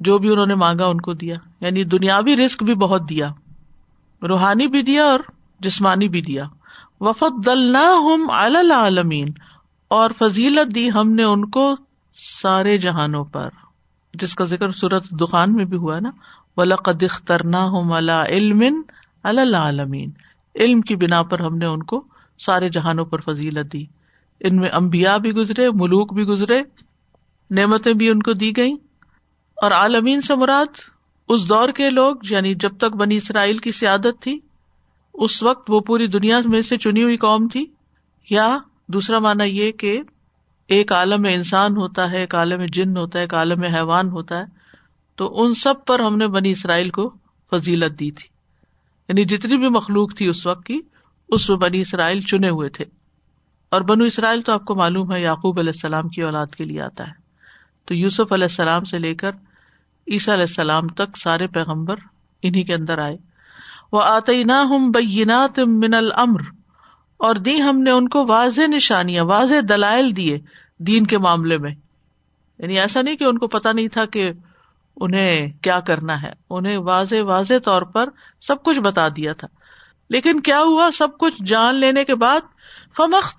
جو 0.00 0.18
بھی 0.18 0.30
انہوں 0.32 0.46
نے 0.46 0.54
مانگا 0.54 0.86
ان 0.86 1.00
کو 1.00 1.12
دیا 1.14 1.36
یعنی 1.60 1.84
دنیاوی 1.84 2.36
رسک 2.36 2.62
بھی 2.62 2.74
بہت 2.74 3.08
دیا، 3.08 3.30
روحانی 4.22 4.66
بھی 4.66 4.82
دیا 4.82 5.04
اور 5.04 5.20
جسمانی 5.60 6.08
بھی 6.08 6.20
دیا۔ 6.22 6.44
وفت 7.00 7.44
دل 7.46 7.60
نہ 7.72 7.86
ہم 8.04 8.30
العالمین، 8.32 9.28
اور 9.90 10.10
فضیلت 10.18 10.74
دی 10.74 10.88
ہم 10.90 11.10
نے 11.10 11.22
ان 11.22 11.44
کو 11.50 11.74
سارے 12.16 12.76
جہانوں 12.78 13.24
پر، 13.24 13.48
جس 14.14 14.34
کا 14.34 14.44
ذکر 14.44 14.72
صورت 14.72 15.10
دکان 15.20 15.54
میں 15.56 15.64
بھی 15.64 15.76
ہوا 15.76 15.98
نا۔ 16.00 16.10
ولقد 16.56 17.02
اخترنا 17.02 17.64
ہم 17.68 17.92
علم 17.92 18.62
العالمین۔ 19.24 20.10
علم 20.54 20.80
کی 20.80 20.96
بنا 20.96 21.22
پر 21.22 21.40
ہم 21.40 21.56
نے 21.56 21.66
ان 21.66 21.82
کو 21.82 22.04
سارے 22.38 22.68
جہانوں 22.68 23.04
پر 23.04 23.20
فضیلت 23.20 23.72
دی۔ 23.72 23.84
ان 24.40 24.56
میں 24.56 24.68
امبیا 24.72 25.16
بھی 25.16 25.32
گزرے، 25.32 25.70
ملوک 25.70 26.12
بھی 26.12 26.24
گزرے، 26.24 26.62
نعمتیں 27.50 27.92
بھی 27.92 28.10
ان 28.10 28.22
کو 28.22 28.32
دی 28.32 28.56
گئی 28.56 28.72
اور 29.62 29.70
عالمین 29.70 30.20
سے 30.20 30.34
مراد 30.34 30.80
اس 31.28 31.48
دور 31.48 31.68
کے 31.68 31.90
لوگ 31.90 32.16
یعنی 32.30 32.54
جب 32.54 32.76
تک 32.76 32.96
بنی 32.96 33.16
اسرائیل 33.16 33.58
کی 33.58 33.72
سیادت 33.72 34.22
تھی، 34.22 34.40
اس 35.14 35.42
وقت 35.42 35.70
وہ 35.70 35.80
پوری 35.80 36.06
دنیا 36.06 36.38
میں 36.44 36.62
سے 36.62 36.76
چنی 36.76 37.02
ہوئی 37.02 37.16
قوم 37.16 37.48
تھی۔ 37.48 37.66
یا 38.30 38.58
دوسرا 38.88 39.18
مانا 39.18 39.44
یہ 39.44 39.72
کہ 39.72 40.02
ایک 40.68 40.92
عالم 40.92 41.26
انسان 41.30 41.76
ہوتا 41.76 42.10
ہے، 42.10 42.20
ایک 42.20 42.34
عالم 42.34 42.62
جن 42.72 42.96
ہوتا 42.96 43.18
ہے، 43.18 43.24
ایک 43.24 43.34
عالم 43.34 43.62
حیوان 43.62 44.08
ہوتا 44.08 44.38
ہے، 44.38 44.44
تو 45.16 45.42
ان 45.42 45.54
سب 45.54 45.84
پر 45.84 46.00
ہم 46.00 46.16
نے 46.16 46.28
بنی 46.28 46.50
اسرائیل 46.50 46.90
کو 46.90 47.14
فضیلت 47.50 48.00
دی 48.00 48.10
تھی۔ 48.10 48.33
یعنی 49.08 49.24
جتنی 49.24 49.56
بھی 49.56 49.68
مخلوق 49.68 50.14
تھی 50.14 50.26
اس 50.26 50.46
وقت 50.46 50.66
کی، 50.66 50.80
اس 51.28 51.50
میں 51.50 51.58
بنی 51.58 51.80
اسرائیل 51.80 52.20
چنے 52.20 52.48
ہوئے 52.48 52.68
تھے۔ 52.68 52.84
اور 53.70 53.80
بنو 53.80 54.04
اسرائیل 54.04 54.40
تو 54.40 54.52
آپ 54.52 54.64
کو 54.64 54.74
معلوم 54.74 55.12
ہے، 55.12 55.22
یعقوب 55.22 55.58
علیہ 55.58 55.72
السلام 55.74 56.08
کی 56.08 56.22
اولاد 56.22 56.46
کے 56.46 56.64
لیے 56.64 56.80
آتا 56.80 57.06
ہے۔ 57.06 57.12
تو 57.84 57.94
یوسف 57.94 58.32
علیہ 58.32 58.44
السلام 58.44 58.84
سے 58.84 58.98
لے 58.98 59.14
کر 59.14 59.30
عیسیٰ 60.10 60.34
علیہ 60.34 60.46
السلام 60.48 60.88
تک 60.88 61.18
سارے 61.18 61.46
پیغمبر 61.46 61.96
انہیں 62.42 62.64
کے 62.64 62.74
اندر 62.74 62.98
آئے۔ 62.98 63.16
وہ 63.92 64.02
آتے 64.02 64.44
نہ 64.44 64.52
ہم 64.52 64.90
بینات 64.90 65.58
من 65.58 65.94
المر 65.94 66.40
اور 67.16 67.34
دی 67.34 67.62
ہم 67.62 67.78
نے 67.78 67.90
ان 67.90 68.08
کو 68.08 68.26
واضح 68.28 68.60
نشانیاں، 68.66 69.24
واضح 69.24 69.54
دلائل 69.68 70.16
دیے 70.16 70.38
دین 70.78 71.06
کے 71.06 71.18
معاملے 71.18 71.58
میں۔ 71.58 71.74
یعنی 72.58 72.80
ایسا 72.80 73.02
نہیں 73.02 73.16
کہ 73.16 73.24
ان 73.24 73.38
کو 73.38 73.46
پتا 73.46 73.72
نہیں 73.72 73.88
تھا 73.88 74.04
کہ 74.04 74.32
انہیں 74.96 75.52
کیا 75.62 75.80
کرنا 75.80 76.22
ہے؟ 76.22 76.32
انہیں 76.50 76.78
واضح 76.78 77.14
واضح 77.22 77.54
طور 77.64 77.82
پر 77.82 78.08
سب 78.40 78.62
کچھ 78.62 78.80
بتا 78.80 79.08
دیا 79.08 79.32
تھا۔ 79.32 79.48
لیکن 80.10 80.40
کیا 80.40 80.60
ہوا؟ 80.60 80.90
سب 80.94 81.18
کچھ 81.18 81.42
جان 81.44 81.74
لینے 81.74 82.04
کے 82.04 82.14
بعد 82.14 82.40
فمخ 82.96 83.36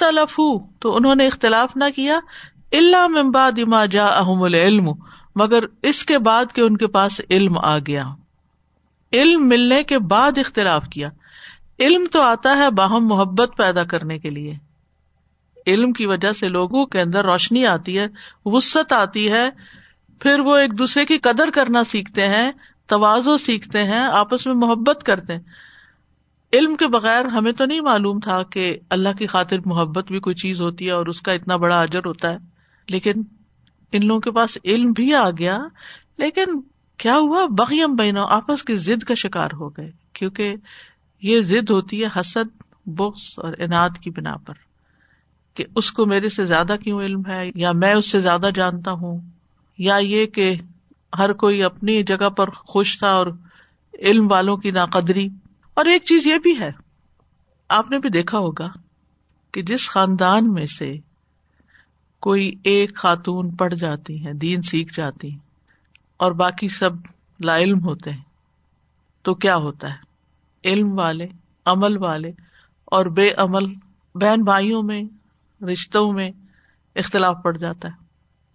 تو 0.79 0.95
انہوں 0.95 1.15
نے 1.15 1.27
اختلاف 1.27 1.75
نہ 1.75 1.83
کیا۔ 1.95 2.19
اللہ 2.71 3.07
ممباد 3.07 3.59
اما 3.59 3.85
جا 3.85 4.07
احم 4.07 4.41
العلم، 4.41 4.89
مگر 5.35 5.63
اس 5.81 6.03
کے 6.03 6.19
بعد 6.19 6.45
کہ 6.53 6.61
ان 6.61 6.77
کے 6.77 6.87
پاس 6.87 7.21
علم 7.29 7.57
آ 7.57 7.77
گیا۔ 7.77 8.05
علم 9.13 9.47
ملنے 9.47 9.83
کے 9.83 9.99
بعد 9.99 10.37
اختلاف 10.37 10.83
کیا۔ 10.91 11.09
علم 11.79 12.05
تو 12.11 12.21
آتا 12.21 12.57
ہے 12.57 12.71
باہم 12.71 13.07
محبت 13.07 13.51
پیدا 13.57 13.83
کرنے 13.83 14.19
کے 14.19 14.29
لیے۔ 14.29 14.55
علم 15.67 15.93
کی 15.93 16.05
وجہ 16.05 16.31
سے 16.31 16.49
لوگوں 16.49 16.85
کے 16.85 17.01
اندر 17.01 17.25
روشنی 17.25 17.65
آتی 17.65 17.99
ہے 17.99 18.07
وسط 18.45 18.93
آتی 18.93 19.31
ہے۔ 19.31 19.49
پھر 20.19 20.39
وہ 20.39 20.55
ایک 20.57 20.77
دوسرے 20.77 21.05
کی 21.05 21.17
قدر 21.17 21.49
کرنا 21.53 21.83
سیکھتے 21.83 22.27
ہیں، 22.27 22.51
توازو 22.87 23.37
سیکھتے 23.37 23.83
ہیں، 23.83 24.03
آپس 24.03 24.45
میں 24.45 24.55
محبت 24.55 25.03
کرتے 25.03 25.33
ہیں۔ 25.33 25.41
علم 26.53 26.75
کے 26.75 26.87
بغیر 26.87 27.25
ہمیں 27.25 27.51
تو 27.51 27.65
نہیں 27.65 27.81
معلوم 27.81 28.19
تھا 28.19 28.43
کہ 28.43 28.77
اللہ 28.89 29.09
کی 29.17 29.27
خاطر 29.27 29.57
محبت 29.65 30.07
بھی 30.07 30.19
کوئی 30.19 30.35
چیز 30.35 30.61
ہوتی 30.61 30.85
ہے 30.85 30.91
اور 30.91 31.05
اس 31.05 31.21
کا 31.21 31.31
اتنا 31.31 31.55
بڑا 31.55 31.81
اجر 31.81 31.99
ہوتا 32.05 32.31
ہے۔ 32.31 32.37
لیکن 32.89 33.13
ان 33.91 34.07
لوگوں 34.07 34.21
کے 34.21 34.31
پاس 34.31 34.57
علم 34.65 34.91
بھی 34.91 35.13
آ 35.13 35.29
گیا۔ 35.29 35.59
لیکن 36.17 36.61
کیا 36.97 37.17
ہوا؟ 37.17 37.45
بغیم 37.45 37.95
بہنوں 37.95 38.27
آپس 38.29 38.63
کی 38.63 38.75
ضد 38.75 39.03
کا 39.03 39.13
شکار 39.13 39.49
ہو 39.53 39.69
گئے۔ 39.69 39.91
کیونکہ 40.13 40.55
یہ 41.21 41.41
ضد 41.41 41.69
ہوتی 41.69 42.03
ہے 42.03 42.19
حسد 42.19 42.61
بخش 42.85 43.39
اور 43.39 43.53
انعد 43.59 43.89
کی 44.01 44.09
بنا 44.09 44.37
پر۔ 44.37 44.53
کہ 45.53 45.65
اس 45.75 45.91
کو 45.91 46.05
میرے 46.05 46.29
سے 46.29 46.45
زیادہ 46.45 46.75
کیوں 46.83 47.01
علم 47.01 47.21
ہے؟ 47.27 47.51
یا 47.55 47.71
میں 47.71 47.93
اس 47.93 48.11
سے 48.11 48.19
زیادہ 48.19 48.49
جانتا 48.55 48.91
ہوں؟ 48.91 49.21
یا 49.77 49.97
یہ 49.97 50.25
کہ 50.25 50.55
ہر 51.17 51.33
کوئی 51.33 51.63
اپنی 51.63 52.03
جگہ 52.03 52.29
پر 52.29 52.49
خوش 52.49 52.99
تھا 52.99 53.07
اور 53.07 53.27
علم 53.99 54.31
والوں 54.31 54.57
کی 54.57 54.71
ناقدری۔ 54.71 55.27
اور 55.73 55.85
ایک 55.85 56.03
چیز 56.03 56.27
یہ 56.27 56.37
بھی 56.37 56.59
ہے، 56.59 56.71
آپ 57.69 57.91
نے 57.91 57.99
بھی 57.99 58.09
دیکھا 58.09 58.37
ہوگا 58.37 58.67
کہ 59.51 59.61
جس 59.61 59.89
خاندان 59.89 60.53
میں 60.53 60.65
سے 60.65 60.97
کوئی 62.19 62.53
ایک 62.63 62.95
خاتون 62.95 63.55
پڑھ 63.55 63.73
جاتی 63.73 64.25
ہے 64.25 64.33
دین 64.33 64.61
سیکھ 64.61 64.93
جاتی 64.97 65.31
ہیں 65.31 65.37
اور 66.17 66.31
باقی 66.31 66.67
سب 66.67 66.89
لا 67.39 67.57
علم 67.57 67.83
ہوتے 67.83 68.11
ہیں، 68.11 68.23
تو 69.21 69.33
کیا 69.33 69.55
ہوتا 69.55 69.89
ہے؟ 69.89 70.05
علم 70.63 70.99
والے، 70.99 71.27
عمل 71.65 71.97
والے 71.97 72.31
اور 72.85 73.05
بے 73.05 73.31
عمل، 73.37 73.73
بہن 74.15 74.43
بھائیوں 74.43 74.83
میں، 74.83 75.03
رشتوں 75.63 76.13
میں 76.13 76.31
اختلاف 76.95 77.37
پڑ 77.43 77.57
جاتا 77.57 77.87
ہے۔ 77.87 78.04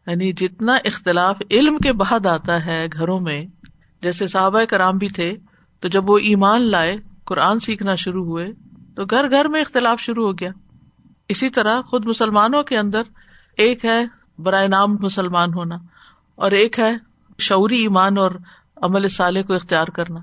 یعنی 0.06 0.32
جتنا 0.32 0.74
اختلاف 0.84 1.36
علم 1.50 1.78
کے 1.78 1.92
بعد 1.92 2.26
آتا 2.26 2.66
ہے 2.66 2.86
گھروں 2.92 3.20
میں، 3.20 3.46
جیسے 4.02 4.26
صحابہ 4.26 4.64
کرام 4.64 4.98
بھی 4.98 5.08
تھے، 5.08 5.36
تو 5.80 5.88
جب 5.88 6.10
وہ 6.10 6.18
ایمان 6.18 6.62
لائے، 6.62 6.96
قرآن 7.24 7.58
سیکھنا 7.58 7.94
شروع 7.94 8.24
ہوئے، 8.24 8.52
تو 8.96 9.04
گھر 9.04 9.30
گھر 9.30 9.44
میں 9.44 9.60
اختلاف 9.60 10.00
شروع 10.00 10.26
ہو 10.26 10.32
گیا۔ 10.32 10.50
اسی 11.28 11.50
طرح 11.50 11.80
خود 11.80 12.06
مسلمانوں 12.06 12.62
کے 12.62 12.78
اندر 12.78 13.02
ایک 13.56 13.84
ہے 13.84 14.04
برائے 14.38 14.68
نام 14.68 14.96
مسلمان 15.00 15.54
ہونا 15.54 15.76
اور 16.34 16.50
ایک 16.50 16.78
ہے 16.78 16.92
شعوری 17.38 17.80
ایمان 17.80 18.18
اور 18.18 18.30
عمل 18.76 19.08
سالے 19.08 19.42
کو 19.42 19.54
اختیار 19.54 19.86
کرنا۔ 19.86 20.20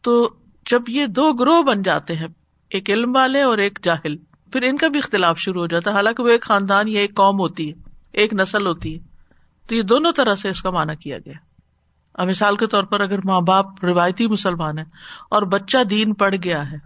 تو 0.00 0.30
جب 0.70 0.82
یہ 0.88 1.06
دو 1.06 1.32
گروہ 1.32 1.62
بن 1.62 1.82
جاتے 1.82 2.16
ہیں، 2.16 2.28
ایک 2.70 2.90
علم 2.90 3.16
والے 3.16 3.42
اور 3.42 3.58
ایک 3.58 3.78
جاہل، 3.82 4.16
پھر 4.52 4.62
ان 4.62 4.76
کا 4.76 4.88
بھی 4.88 4.98
اختلاف 4.98 5.38
شروع 5.38 5.60
ہو 5.60 5.66
جاتا 5.66 5.90
ہے۔ 5.90 5.96
حالانکہ 5.96 6.22
وہ 6.22 6.28
ایک 6.28 6.42
خاندان 6.42 6.88
یا 6.88 7.00
ایک 7.00 7.14
قوم 7.14 7.38
ہوتی 7.38 7.72
ہے۔ 7.72 7.89
ایک 8.12 8.34
نسل 8.34 8.66
ہوتی 8.66 8.94
ہے 8.94 8.98
تو 9.68 9.74
یہ 9.74 9.82
دونوں 9.82 10.12
طرح 10.12 10.34
سے 10.34 10.48
اس 10.48 10.62
کا 10.62 10.70
مانا 10.70 10.94
کیا 10.94 11.18
گیا۔ 11.18 11.32
اب 12.14 12.28
مثال 12.28 12.56
کے 12.56 12.66
طور 12.66 12.84
پر 12.84 13.00
اگر 13.00 13.18
ماں 13.24 13.40
باپ 13.40 13.84
روایتی 13.84 14.26
مسلمان 14.26 14.78
ہے 14.78 14.84
اور 15.30 15.42
بچہ 15.42 15.84
دین 15.84 16.14
پڑ 16.14 16.34
گیا 16.44 16.72
ہے، 16.72 16.76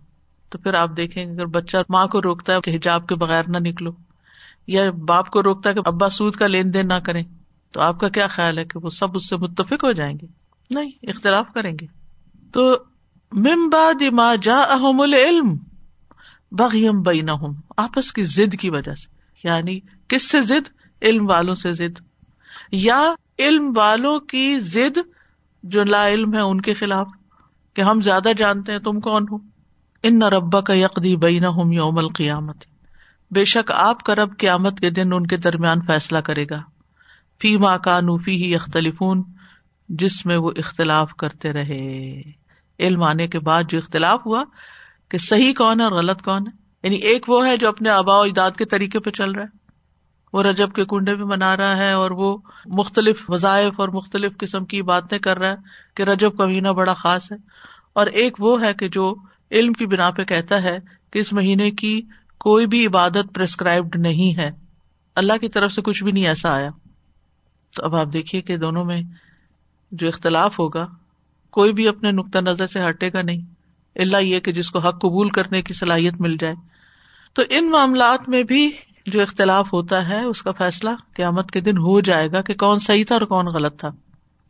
تو 0.50 0.58
پھر 0.58 0.74
آپ 0.74 0.90
دیکھیں 0.96 1.24
اگر 1.24 1.46
بچہ 1.46 1.76
ماں 1.88 2.06
کو 2.06 2.22
روکتا 2.22 2.54
ہے 2.54 2.60
کہ 2.60 2.76
حجاب 2.76 3.06
کے 3.06 3.14
بغیر 3.14 3.42
نہ 3.48 3.58
نکلو، 3.58 3.90
یا 4.66 4.90
باپ 4.90 5.30
کو 5.30 5.42
روکتا 5.42 5.68
ہے 5.68 5.74
کہ 5.74 5.80
ابا 5.84 6.08
سود 6.08 6.34
کا 6.34 6.46
لین 6.46 6.74
دین 6.74 6.88
نہ 6.88 6.94
کریں، 6.94 7.22
تو 7.72 7.80
آپ 7.80 8.00
کا 8.00 8.08
کیا 8.08 8.26
خیال 8.26 8.58
ہے 8.58 8.64
کہ 8.64 8.78
وہ 8.78 8.90
سب 8.90 9.16
اس 9.16 9.28
سے 9.28 9.36
متفق 9.36 9.84
ہو 9.84 9.92
جائیں 9.92 10.18
گے؟ 10.22 10.26
نہیں، 10.70 10.90
اختلاف 11.02 11.46
کریں 11.54 11.72
گے۔ 11.80 11.86
تو 12.52 12.76
ممبا 13.32 13.90
دما 14.00 14.34
جا 14.34 14.56
احم 14.56 15.00
العلم 15.00 15.56
بغیم 16.52 17.02
بین 17.02 17.30
آپس 17.76 18.12
کی 18.12 18.24
ضد 18.24 18.56
کی 18.60 18.70
وجہ 18.70 18.94
سے۔ 18.94 19.14
یعنی 19.44 19.80
کس 20.08 20.30
سے 20.30 20.40
ضد؟ 20.40 20.83
علم 21.04 21.30
والوں 21.30 21.54
سے 21.54 21.72
ضد۔ 21.72 22.00
یا 22.72 23.14
علم 23.38 23.72
والوں 23.76 24.18
کی 24.18 24.60
ضد 24.60 24.98
جو 25.62 25.84
لا 25.84 26.08
علم 26.08 26.34
ہے 26.34 26.40
ان 26.40 26.60
کے 26.60 26.74
خلاف، 26.74 27.08
کہ 27.74 27.82
ہم 27.82 28.00
زیادہ 28.00 28.28
جانتے 28.36 28.72
ہیں 28.72 28.78
تم 28.78 29.00
کون 29.00 29.26
ہو۔ 29.30 29.36
ان 30.02 30.18
نہ 30.18 30.24
ربا 30.24 30.60
کا 30.60 30.74
یقدی 30.74 31.16
بین 31.16 31.44
ہوں 31.44 31.72
یوم 31.72 31.98
القیامت۔ 31.98 32.64
بے 33.30 33.44
شک 33.44 33.72
آپ 33.74 34.02
کا 34.02 34.14
رب 34.14 34.38
قیامت 34.38 34.80
کے 34.80 34.90
دن 34.90 35.12
ان 35.12 35.26
کے 35.26 35.36
درمیان 35.36 35.80
فیصلہ 35.86 36.18
کرے 36.18 36.44
گا۔ 36.50 36.62
فی 37.40 37.56
ماں 37.56 37.78
کا 37.78 38.00
نوفی 38.00 38.44
ہی 38.44 38.54
اختلفون 38.54 39.22
جس 39.88 40.26
میں 40.26 40.36
وہ 40.36 40.50
اختلاف 40.56 41.14
کرتے 41.14 41.52
رہے۔ 41.52 42.20
علم 42.78 43.02
آنے 43.02 43.28
کے 43.28 43.38
بعد 43.38 43.62
جو 43.68 43.78
اختلاف 43.78 44.26
ہوا، 44.26 44.44
کہ 45.08 45.18
صحیح 45.18 45.52
کون 45.52 45.80
ہے 45.80 45.84
اور 45.84 45.92
غلط 45.92 46.22
کون 46.22 46.46
ہے؟ 46.46 46.56
یعنی 46.82 46.96
ایک 46.96 47.28
وہ 47.28 47.46
ہے 47.46 47.56
جو 47.56 47.68
اپنے 47.68 47.90
آبا 47.90 48.18
و 48.18 48.22
اجداد 48.22 48.50
کے 48.50 48.64
طریقے 48.64 49.00
پہ 49.00 49.10
چل 49.10 49.30
رہا 49.30 49.42
ہے۔ 49.42 49.63
وہ 50.34 50.42
رجب 50.42 50.72
کے 50.72 50.84
کنڈے 50.84 51.16
بھی 51.16 51.24
منا 51.24 51.56
رہا 51.56 51.76
ہے 51.76 51.92
اور 51.92 52.10
وہ 52.10 52.36
مختلف 52.66 53.30
وظائف 53.30 53.80
اور 53.80 53.88
مختلف 53.88 54.32
قسم 54.38 54.64
کی 54.64 54.82
باتیں 54.82 55.18
کر 55.18 55.38
رہا 55.38 55.50
ہے 55.50 55.56
کہ 55.94 56.02
رجب 56.02 56.36
کا 56.36 56.46
مہینہ 56.46 56.68
بڑا 56.68 56.94
خاص 56.94 57.32
ہے۔ 57.32 57.36
اور 57.92 58.06
ایک 58.06 58.36
وہ 58.38 58.64
ہے 58.64 58.74
کہ 58.74 58.88
جو 58.88 59.14
علم 59.50 59.72
کی 59.72 59.86
بنا 59.86 60.10
پہ 60.10 60.24
کہتا 60.24 60.62
ہے 60.62 60.78
کہ 61.12 61.18
اس 61.18 61.32
مہینے 61.32 61.70
کی 61.70 62.02
کوئی 62.38 62.66
بھی 62.66 62.86
عبادت 62.86 63.34
پرسکرائبڈ 63.34 63.96
نہیں 63.96 64.38
ہے۔ 64.38 64.50
اللہ 65.14 65.32
کی 65.40 65.48
طرف 65.48 65.72
سے 65.72 65.82
کچھ 65.82 66.04
بھی 66.04 66.12
نہیں 66.12 66.26
ایسا 66.26 66.54
آیا۔ 66.54 66.70
تو 67.76 67.84
اب 67.84 67.96
آپ 67.96 68.06
دیکھیے 68.12 68.40
کہ 68.40 68.56
دونوں 68.56 68.84
میں 68.84 69.02
جو 69.92 70.08
اختلاف 70.08 70.58
ہوگا، 70.58 70.86
کوئی 71.50 71.72
بھی 71.72 71.88
اپنے 71.88 72.10
نقطۂ 72.10 72.38
نظر 72.38 72.66
سے 72.66 72.88
ہٹے 72.88 73.08
گا 73.12 73.22
نہیں۔ 73.22 73.40
اللہ 73.96 74.16
یہ 74.16 74.40
کہ 74.40 74.52
جس 74.52 74.70
کو 74.70 74.78
حق 74.78 75.00
قبول 75.00 75.30
کرنے 75.30 75.62
کی 75.62 75.74
صلاحیت 75.74 76.14
مل 76.20 76.36
جائے۔ 76.36 76.54
تو 77.32 77.42
ان 77.50 77.70
معاملات 77.70 78.28
میں 78.28 78.42
بھی 78.42 78.70
جو 79.06 79.22
اختلاف 79.22 79.72
ہوتا 79.72 80.08
ہے، 80.08 80.24
اس 80.24 80.42
کا 80.42 80.52
فیصلہ 80.52 80.90
قیامت 81.14 81.50
کے 81.50 81.60
دن 81.60 81.78
ہو 81.78 82.00
جائے 82.00 82.32
گا 82.32 82.42
کہ 82.42 82.54
کون 82.54 82.78
صحیح 82.78 83.04
تھا 83.06 83.14
اور 83.14 83.22
کون 83.22 83.46
غلط 83.46 83.80
تھا۔ 83.80 83.88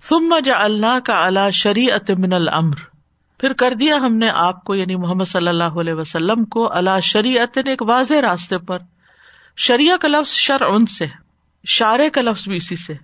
ثم 0.02 0.38
جا 0.44 0.54
اللہ 0.56 0.98
کا 1.04 1.26
اللہ 1.26 1.50
شریعت 1.52 2.10
من 2.10 2.32
الامر 2.32 2.74
پھر 3.38 3.52
کر 3.52 3.74
دیا 3.74 3.96
ہم 3.96 4.16
نے 4.16 4.30
آپ 4.30 4.64
کو 4.64 4.74
یعنی 4.74 4.96
محمد 4.96 5.24
صلی 5.24 5.48
اللہ 5.48 5.64
علیہ 5.64 5.94
وسلم 5.94 6.44
کو 6.44 6.72
اللہ 6.72 7.00
شریعت 7.02 7.58
ایک 7.66 7.82
واضح 7.82 8.14
راستے 8.22 8.58
پر۔ 8.58 8.78
شریع 9.56 9.96
کا 9.96 10.08
لفظ 10.08 10.30
شر 10.30 10.60
ان 10.60 10.86
سے 10.86 11.06
شارے 11.66 12.10
کا 12.10 12.20
لفظ 12.20 12.48
بھی 12.48 12.56
اسی 12.56 12.76
سے۔ 12.76 12.94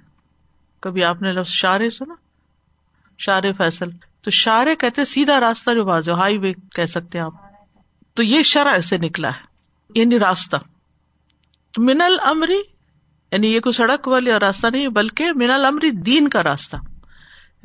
کبھی 0.81 1.05
آپ 1.05 1.23
نے 1.23 1.33
لفظ 1.33 1.51
شارے 1.51 1.91
سنا؟ 1.91 2.15
شار 3.19 3.43
فیصل۔ 3.59 3.91
تو 4.23 4.31
شارے 4.31 4.77
کہتے 4.77 5.05
سیدھا 5.05 5.41
راستہ 5.41 5.71
جو 5.71 5.85
واضح 5.85 6.11
ہائی 6.11 6.39
وے 6.39 6.53
کہہ 6.53 6.87
سکتے 6.87 7.19
ہیں 7.19 7.25
آپ۔ 7.25 7.33
تو 8.15 8.23
یہ 8.23 8.43
شرح 8.43 8.81
سے 8.81 8.97
نکلا 8.99 9.29
ہے 9.29 9.43
یعنی 9.95 10.19
راستہ۔ 10.19 10.57
من 11.79 12.01
المری 12.01 12.63
یعنی 13.33 13.55
یہ 13.55 13.61
کوئی 13.61 13.73
سڑک 13.73 14.09
والی 14.09 14.31
راستہ 14.31 14.67
نہیں، 14.67 14.89
بلکہ 14.89 15.33
من 15.35 15.51
المری 15.51 15.91
دین 15.91 16.29
کا 16.29 16.43
راستہ۔ 16.43 16.77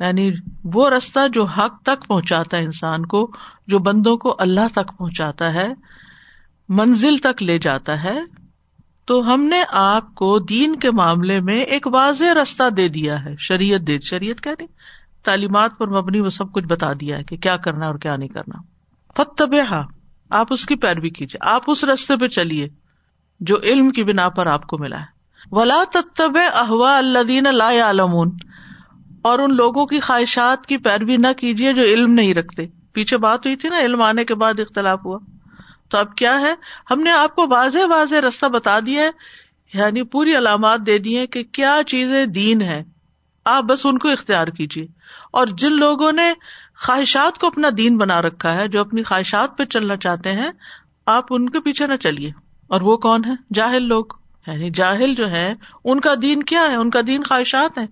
یعنی 0.00 0.30
وہ 0.64 0.90
راستہ 0.90 1.28
جو 1.32 1.44
حق 1.44 1.82
تک 1.82 2.08
پہنچاتا 2.08 2.56
ہے 2.56 2.64
انسان 2.64 3.06
کو، 3.06 3.30
جو 3.66 3.78
بندوں 3.78 4.16
کو 4.16 4.36
اللہ 4.38 4.68
تک 4.72 4.98
پہنچاتا 4.98 5.54
ہے، 5.54 5.68
منزل 6.68 7.16
تک 7.18 7.42
لے 7.42 7.58
جاتا 7.58 8.04
ہے۔ 8.04 8.18
تو 9.04 9.34
ہم 9.34 9.42
نے 9.42 9.62
آپ 9.68 10.14
کو 10.14 10.38
دین 10.38 10.76
کے 10.76 10.90
معاملے 10.90 11.40
میں 11.40 11.60
ایک 11.60 11.86
واضح 11.86 12.34
راستہ 12.34 12.70
دے 12.70 12.88
دیا 12.88 13.24
ہے، 13.24 13.34
شریعت 13.38 13.80
دے، 13.80 13.98
شریعت 14.00 14.40
کیا 14.40 14.52
نہیں، 14.58 14.68
تعلیمات 15.24 15.78
پر 15.78 15.88
مبنی 15.88 16.20
وہ 16.20 16.28
سب 16.28 16.52
کچھ 16.52 16.64
بتا 16.64 16.92
دیا 17.00 17.18
ہے 17.18 17.24
کہ 17.24 17.36
کیا 17.36 17.56
کرنا 17.56 17.86
اور 17.86 17.94
کیا 17.94 18.16
نہیں 18.16 18.28
کرنا۔ 18.28 18.62
فتب 19.16 19.54
آپ 20.30 20.46
اس 20.50 20.66
کی 20.66 20.76
پیروی 20.76 21.10
کیجیے 21.10 21.48
آپ 21.48 21.62
اس 21.66 21.84
رستے 21.84 22.16
پہ 22.16 22.28
چلیے۔ 22.28 22.68
جو 23.40 23.56
علم 23.62 23.90
کی 23.90 24.04
بنا 24.04 24.28
پر 24.28 24.46
آپ 24.46 24.66
کو 24.66 24.78
ملا 24.78 25.00
ہے۔ 25.00 25.16
ولا 25.50 25.82
تب 26.14 26.38
احوا 26.54 26.98
اللہ 26.98 27.48
لا 27.48 27.70
عالمون 27.82 28.36
اور 29.22 29.38
ان 29.38 29.54
لوگوں 29.54 29.86
کی 29.86 30.00
خواہشات 30.00 30.66
کی 30.66 30.76
پیروی 30.76 31.16
نہ 31.16 31.32
کیجیے 31.36 31.72
جو 31.72 31.82
علم 31.82 32.12
نہیں 32.12 32.34
رکھتے۔ 32.34 32.66
پیچھے 32.92 33.16
بات 33.16 33.46
ہوئی 33.46 33.56
تھی 33.56 33.68
نا، 33.68 33.78
علم 33.78 34.02
آنے 34.02 34.24
کے 34.24 34.34
بعد 34.34 34.60
اختلاف 34.60 35.00
ہوا۔ 35.04 35.18
تو 35.88 35.98
اب 35.98 36.14
کیا 36.14 36.40
ہے؟ 36.40 36.54
ہم 36.90 37.00
نے 37.00 37.10
آپ 37.10 37.36
کو 37.36 37.46
واضح 37.48 37.78
واضح 37.90 38.16
رستہ 38.28 38.46
بتا 38.46 38.78
دیا 38.86 39.02
ہے 39.02 39.10
یعنی 39.74 40.02
پوری 40.02 40.36
علامات 40.36 40.80
دے 40.80 40.98
دی 40.98 41.26
کہ 41.26 41.42
کیا 41.42 41.80
چیزیں 41.86 42.26
دین 42.26 42.62
ہے 42.62 42.84
آپ 43.44 43.62
بس 43.62 43.86
ان 43.86 43.98
کو 43.98 44.08
اختیار 44.08 44.48
کیجیے 44.48 44.86
اور 45.30 45.46
جن 45.46 45.72
لوگوں 45.72 46.12
نے 46.12 46.32
خواہشات 46.86 47.38
کو 47.38 47.46
اپنا 47.46 47.68
دین 47.76 47.98
بنا 47.98 48.22
رکھا 48.22 48.54
ہے، 48.54 48.68
جو 48.68 48.80
اپنی 48.80 49.02
خواہشات 49.02 49.58
پہ 49.58 49.64
چلنا 49.64 49.96
چاہتے 49.96 50.32
ہیں، 50.32 50.50
آپ 51.06 51.24
ان 51.30 51.48
کے 51.48 51.60
پیچھے 51.60 51.86
نہ 51.86 51.94
چلیے۔ 51.94 52.45
اور 52.68 52.80
وہ 52.80 52.96
کون 52.96 53.24
ہے؟ 53.24 53.30
جاہل 53.54 53.82
لوگ۔ 53.82 54.04
یعنی 54.46 54.70
جاہل 54.70 55.14
جو 55.14 55.30
ہے 55.30 55.54
ان 55.84 56.00
کا 56.00 56.14
دین 56.22 56.42
کیا 56.42 56.60
ہے؟ 56.60 56.74
ان 56.74 56.90
کا 56.90 57.00
دین 57.06 57.22
خواہشات 57.22 57.78
ہے 57.78 57.86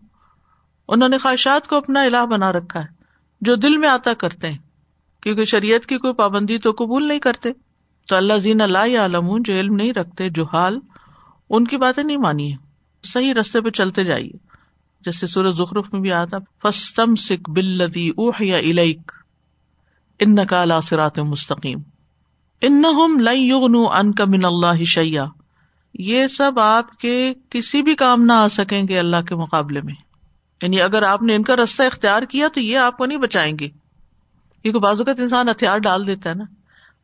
انہوں 0.88 1.08
نے 1.08 1.18
خواہشات 1.18 1.68
کو 1.68 1.76
اپنا 1.76 2.02
الہ 2.02 2.26
بنا 2.26 2.52
رکھا 2.52 2.80
ہے۔ 2.80 2.86
جو 3.40 3.54
دل 3.54 3.76
میں 3.76 3.88
آتا 3.88 4.14
کرتے 4.14 4.50
ہیں۔ 4.50 4.58
کیونکہ 5.22 5.44
شریعت 5.44 5.86
کی 5.86 5.98
کوئی 5.98 6.14
پابندی 6.14 6.58
تو 6.58 6.70
قبول 6.70 7.08
نہیں 7.08 7.18
کرتے۔ 7.18 7.52
تو 8.08 8.16
اللہ 8.16 8.38
زین 8.38 8.60
اللہ 8.60 8.98
عالم 8.98 9.36
جو 9.38 9.54
علم 9.54 9.74
نہیں 9.74 9.92
رکھتے، 9.92 10.30
جو 10.30 10.44
حال، 10.44 10.78
ان 11.50 11.66
کی 11.66 11.76
باتیں 11.76 12.04
نہیں 12.04 12.16
مانی 12.16 12.52
ہے 12.52 12.56
صحیح 13.02 13.34
رستے 13.34 13.60
پہ 13.60 13.70
چلتے 13.70 14.04
جائیے۔ 14.04 14.32
جیسے 15.00 15.26
سورج 15.26 15.56
زخرف 15.56 15.92
میں 15.92 16.00
بھی 16.00 16.12
آتا 16.12 16.38
فستم 16.62 17.14
سکھ 17.14 17.50
بلدی 17.50 18.08
اوہ 18.08 18.32
یا 18.40 18.56
الیک 18.56 19.12
ان 20.18 20.46
کا 20.46 20.80
سرات 20.80 21.18
مستقیم۔ 21.18 21.78
ان 22.60 22.82
لن 23.18 23.74
ان 23.92 24.12
کا 24.12 24.24
من 24.24 24.44
اللہ 24.44 24.84
شیا 24.84 25.24
یہ 25.94 26.26
سب 26.26 26.52
آپ 26.58 26.98
کے 26.98 27.32
کسی 27.50 27.82
بھی 27.82 27.94
کام 27.94 28.24
نہ 28.24 28.32
آ 28.32 28.48
سکیں 28.48 28.82
گے 28.88 28.98
اللہ 28.98 29.22
کے 29.28 29.34
مقابلے 29.34 29.80
میں۔ 29.80 29.94
یعنی 30.62 30.80
اگر 30.80 31.02
آپ 31.02 31.22
نے 31.22 31.34
ان 31.34 31.42
کا 31.42 31.56
رستہ 31.56 31.82
اختیار 31.82 32.22
کیا 32.22 32.48
تو 32.48 32.60
یہ 32.60 32.78
آپ 32.78 32.96
کو 32.96 33.06
نہیں 33.06 33.18
بچائیں 33.18 33.58
گے۔ 33.60 33.68
کیونکہ 34.62 34.80
بعض 34.80 35.00
اوقات 35.00 35.20
انسان 35.20 35.48
ہتھیار 35.48 35.78
ڈال 35.78 36.06
دیتا 36.06 36.30
ہے 36.30 36.34
نا۔ 36.34 36.44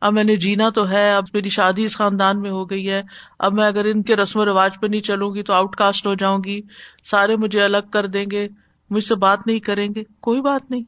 اب 0.01 0.13
میں 0.13 0.23
نے 0.23 0.35
جینا 0.35 0.69
تو 0.69 0.89
ہے، 0.89 1.13
اب 1.13 1.23
میری 1.33 1.49
شادی 1.49 1.83
اس 1.83 1.97
خاندان 1.97 2.41
میں 2.41 2.51
ہو 2.51 2.69
گئی 2.69 2.91
ہے۔ 2.91 3.01
اب 3.39 3.53
میں 3.53 3.67
اگر 3.67 3.85
ان 3.85 4.03
کے 4.03 4.15
رسم 4.15 4.39
و 4.39 4.45
رواج 4.45 4.71
پہ 4.81 4.87
نہیں 4.87 5.01
چلوں 5.01 5.35
گی 5.35 5.43
تو 5.43 5.53
آؤٹ 5.53 5.75
کاسٹ 5.75 6.07
ہو 6.07 6.13
جاؤں 6.13 6.39
گی۔ 6.45 6.61
سارے 7.03 7.35
مجھے 7.35 7.63
الگ 7.63 7.89
کر 7.93 8.07
دیں 8.07 8.25
گے۔ 8.31 8.47
مجھ 8.89 9.03
سے 9.03 9.15
بات 9.15 9.47
نہیں 9.47 9.59
کریں 9.59 9.89
گے۔ 9.95 10.03
کوئی 10.19 10.41
بات 10.41 10.71
نہیں۔ 10.71 10.83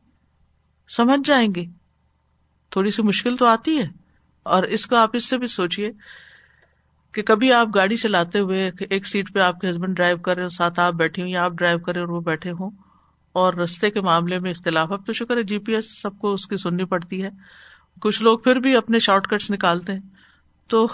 سمجھ 0.95 1.27
جائیں 1.27 1.55
گے۔ 1.55 1.65
تھوڑی 2.69 2.91
سی 2.91 3.03
مشکل 3.03 3.35
تو 3.35 3.45
آتی 3.45 3.77
ہے۔ 3.77 4.02
اور 4.43 4.63
اس 4.63 4.85
کو 4.85 4.95
آپ 4.95 5.09
اس 5.13 5.29
سے 5.29 5.37
بھی 5.37 5.47
سوچیے 5.47 5.91
کہ 7.13 7.21
کبھی 7.21 7.51
آپ 7.53 7.67
گاڑی 7.75 7.97
چلاتے 7.97 8.39
ہوئے 8.39 8.71
ایک 8.89 9.05
سیٹ 9.05 9.33
پہ 9.33 9.39
آپ 9.39 9.59
کے 9.59 9.69
ہسبینڈ 9.69 9.95
ڈرائیو 9.95 10.17
کر 10.17 10.35
رہے 10.35 10.43
ہو 10.43 10.49
ساتھ 10.49 10.79
آپ 10.79 10.93
بیٹھے 10.93 11.21
ہوں 11.21 11.29
یا 11.29 11.43
آپ 11.43 11.51
ڈرائیو 11.51 11.79
کرے 11.79 11.99
اور 11.99 12.07
وہ 12.07 12.21
بیٹھے 12.21 12.51
ہوں، 12.51 12.71
اور 13.35 13.53
رستے 13.53 13.89
کے 13.89 14.01
معاملے 14.01 14.39
میں 14.39 14.51
اختلاف۔ 14.51 14.91
اب 14.91 15.05
تو 15.05 15.13
شکر 15.13 15.37
ہے 15.37 15.43
جی 15.43 15.57
پی 15.57 15.75
ایس 15.75 16.01
سب 16.01 16.17
کو 16.19 16.33
اس 16.33 16.45
کی 16.47 16.57
سننی 16.57 16.85
پڑتی 16.85 17.23
ہے۔ 17.23 17.29
کچھ 18.01 18.21
لوگ 18.23 18.39
پھر 18.39 18.55
بھی 18.55 18.75
اپنے 18.75 18.99
شارٹ 18.99 19.27
کٹس 19.27 19.49
نکالتے 19.51 19.93
ہیں۔ 19.93 19.99
تو 20.69 20.85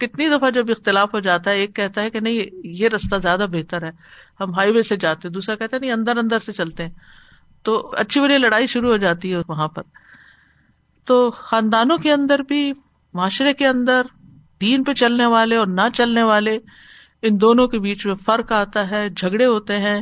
کتنی 0.00 0.28
دفعہ 0.28 0.50
جب 0.50 0.70
اختلاف 0.70 1.14
ہو 1.14 1.20
جاتا 1.20 1.50
ہے، 1.50 1.56
ایک 1.56 1.74
کہتا 1.76 2.02
ہے 2.02 2.10
کہ 2.10 2.20
نہیں، 2.20 2.56
یہ 2.64 2.88
رستہ 2.88 3.16
زیادہ 3.16 3.46
بہتر 3.50 3.82
ہے، 3.82 3.90
ہم 4.40 4.54
ہائی 4.54 4.72
وے 4.72 4.82
سے 4.82 4.96
جاتے 4.96 5.28
دوسرا 5.28 5.54
کہتا 5.54 5.76
ہے 5.76 5.80
نہیں، 5.80 5.92
اندر 5.92 6.16
اندر 6.16 6.38
سے 6.38 6.52
چلتے 6.52 6.82
ہیں۔ 6.82 6.90
تو 7.64 7.78
اچھی 7.96 8.20
بڑی 8.20 8.38
لڑائی 8.38 8.66
شروع 8.66 8.90
ہو 8.90 8.96
جاتی 8.96 9.32
ہے 9.32 9.38
وہاں 9.48 9.68
پر۔ 9.68 9.82
تو 11.06 11.30
خاندانوں 11.30 11.98
کے 11.98 12.12
اندر 12.12 12.38
بھی 12.38 12.72
معاشرے 13.16 13.52
کے 13.52 13.66
اندر، 13.66 14.02
دین 14.60 14.84
پہ 14.84 14.92
چلنے 14.92 15.26
والے 15.26 15.56
اور 15.56 15.66
نہ 15.66 15.88
چلنے 15.94 16.22
والے، 16.22 16.58
ان 17.22 17.40
دونوں 17.40 17.68
کے 17.68 17.78
بیچ 17.78 18.06
میں 18.06 18.14
فرق 18.14 18.52
آتا 18.52 18.90
ہے، 18.90 19.08
جھگڑے 19.10 19.46
ہوتے 19.46 19.78
ہیں۔ 19.78 20.00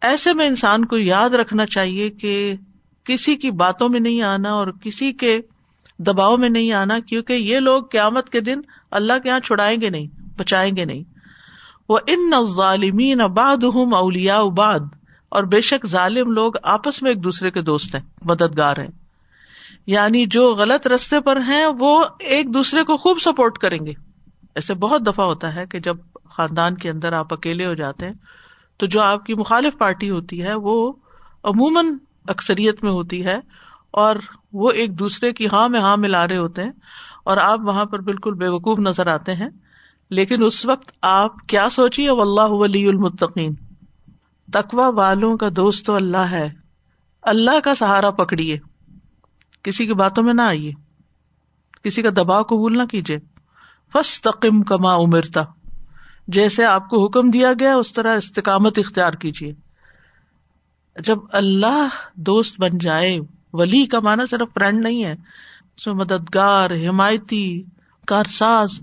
ایسے 0.00 0.32
میں 0.32 0.46
انسان 0.46 0.84
کو 0.84 0.98
یاد 0.98 1.30
رکھنا 1.30 1.66
چاہیے 1.66 2.10
کہ 2.10 2.54
کسی 3.04 3.36
کی 3.36 3.50
باتوں 3.50 3.88
میں 3.88 4.00
نہیں 4.00 4.22
آنا 4.22 4.50
اور 4.52 4.66
کسی 4.82 5.12
کے 5.12 5.40
دباؤ 5.98 6.36
میں 6.36 6.48
نہیں 6.48 6.72
آنا، 6.72 6.98
کیونکہ 6.98 7.32
یہ 7.32 7.58
لوگ 7.58 7.82
قیامت 7.82 8.30
کے 8.30 8.40
دن 8.40 8.60
اللہ 8.90 9.18
کے 9.22 9.28
یہاں 9.28 9.40
چھڑائیں 9.40 9.80
گے 9.80 9.88
نہیں، 9.88 10.06
بچائیں 10.36 10.76
گے 10.76 10.84
نہیں۔ 10.84 11.02
وہ 11.88 11.98
ان 12.06 12.30
ظالمین 12.56 13.20
اباد 13.20 13.62
ہوں 13.64 13.92
اولیا 13.92 14.36
اباد 14.36 14.80
اور 15.28 15.42
بے 15.42 15.60
شک 15.60 15.86
ظالم 15.86 16.30
لوگ 16.30 16.52
آپس 16.62 17.02
میں 17.02 17.10
ایک 17.10 17.24
دوسرے 17.24 17.50
کے 17.50 17.62
دوست 17.62 17.94
ہیں، 17.94 18.02
مددگار 18.24 18.76
ہیں۔ 18.78 19.03
یعنی 19.86 20.26
جو 20.26 20.54
غلط 20.54 20.86
رستے 20.86 21.20
پر 21.20 21.36
ہیں، 21.36 21.66
وہ 21.78 22.04
ایک 22.18 22.54
دوسرے 22.54 22.84
کو 22.84 22.96
خوب 22.96 23.18
سپورٹ 23.18 23.58
کریں 23.58 23.86
گے۔ 23.86 23.92
ایسے 24.54 24.74
بہت 24.74 25.06
دفعہ 25.06 25.26
ہوتا 25.26 25.54
ہے 25.54 25.66
کہ 25.66 25.80
جب 25.80 25.96
خاندان 26.24 26.74
کے 26.74 26.90
اندر 26.90 27.12
آپ 27.12 27.32
اکیلے 27.32 27.66
ہو 27.66 27.74
جاتے 27.74 28.06
ہیں، 28.06 28.14
تو 28.76 28.86
جو 28.86 29.00
آپ 29.00 29.26
کی 29.26 29.34
مخالف 29.34 29.78
پارٹی 29.78 30.10
ہوتی 30.10 30.42
ہے، 30.42 30.54
وہ 30.54 30.92
عموماً 31.44 31.86
اکثریت 32.28 32.84
میں 32.84 32.92
ہوتی 32.92 33.24
ہے 33.24 33.40
اور 33.90 34.16
وہ 34.52 34.70
ایک 34.70 34.98
دوسرے 34.98 35.32
کی 35.32 35.46
ہاں 35.52 35.68
میں 35.68 35.80
ہاں 35.80 35.96
ملا 35.96 36.28
رہے 36.28 36.36
ہوتے 36.36 36.62
ہیں 36.62 36.72
اور 37.24 37.36
آپ 37.36 37.60
وہاں 37.64 37.84
پر 37.84 37.98
بالکل 37.98 38.34
بے 38.34 38.48
وقوف 38.48 38.78
نظر 38.78 39.06
آتے 39.06 39.34
ہیں۔ 39.34 39.48
لیکن 40.10 40.44
اس 40.44 40.66
وقت 40.66 40.92
آپ 41.02 41.32
کیا 41.46 41.70
سوچیے 41.70 42.10
اللہ 42.10 42.48
ولی 42.48 42.86
المتقین۔ 42.86 43.54
تقوا 44.52 44.88
والوں 44.88 45.36
کا 45.36 45.48
دوست 45.56 45.86
تو 45.86 45.94
اللہ 45.94 46.16
ہے۔ 46.16 46.50
اللہ 47.22 47.60
کا 47.64 47.74
سہارا 47.74 48.10
پکڑیے۔ 48.10 48.58
کسی 49.64 49.86
کی 49.86 49.94
باتوں 49.94 50.24
میں 50.24 50.34
نہ 50.34 50.42
آئیے۔ 50.42 50.72
کسی 51.82 52.02
کا 52.02 52.10
دباؤ 52.10 52.42
قبول 52.42 52.78
نہ 52.78 52.82
کیجیے۔ 52.82 53.18
فس 53.92 54.20
تقم 54.22 54.62
کما 54.62 54.94
امرتا۔ 54.94 55.40
جیسے 56.28 56.64
آپ 56.64 56.88
کو 56.88 57.06
حکم 57.06 57.30
دیا 57.30 57.52
گیا، 57.58 57.76
اس 57.76 57.92
طرح 57.92 58.16
استقامت 58.16 58.78
اختیار 58.78 59.12
کیجیے۔ 59.12 59.54
جب 61.00 61.18
اللہ 61.32 61.88
دوست 62.14 62.60
بن 62.60 62.78
جائے، 62.78 63.18
ولی 63.52 63.86
کا 63.86 64.00
مانا 64.00 64.26
صرف 64.26 64.54
فرینڈ 64.54 64.82
نہیں 64.82 65.04
ہے 65.04 65.14
مددگار، 65.86 66.70
حمایتی، 66.70 67.62
کارساز۔ 68.06 68.80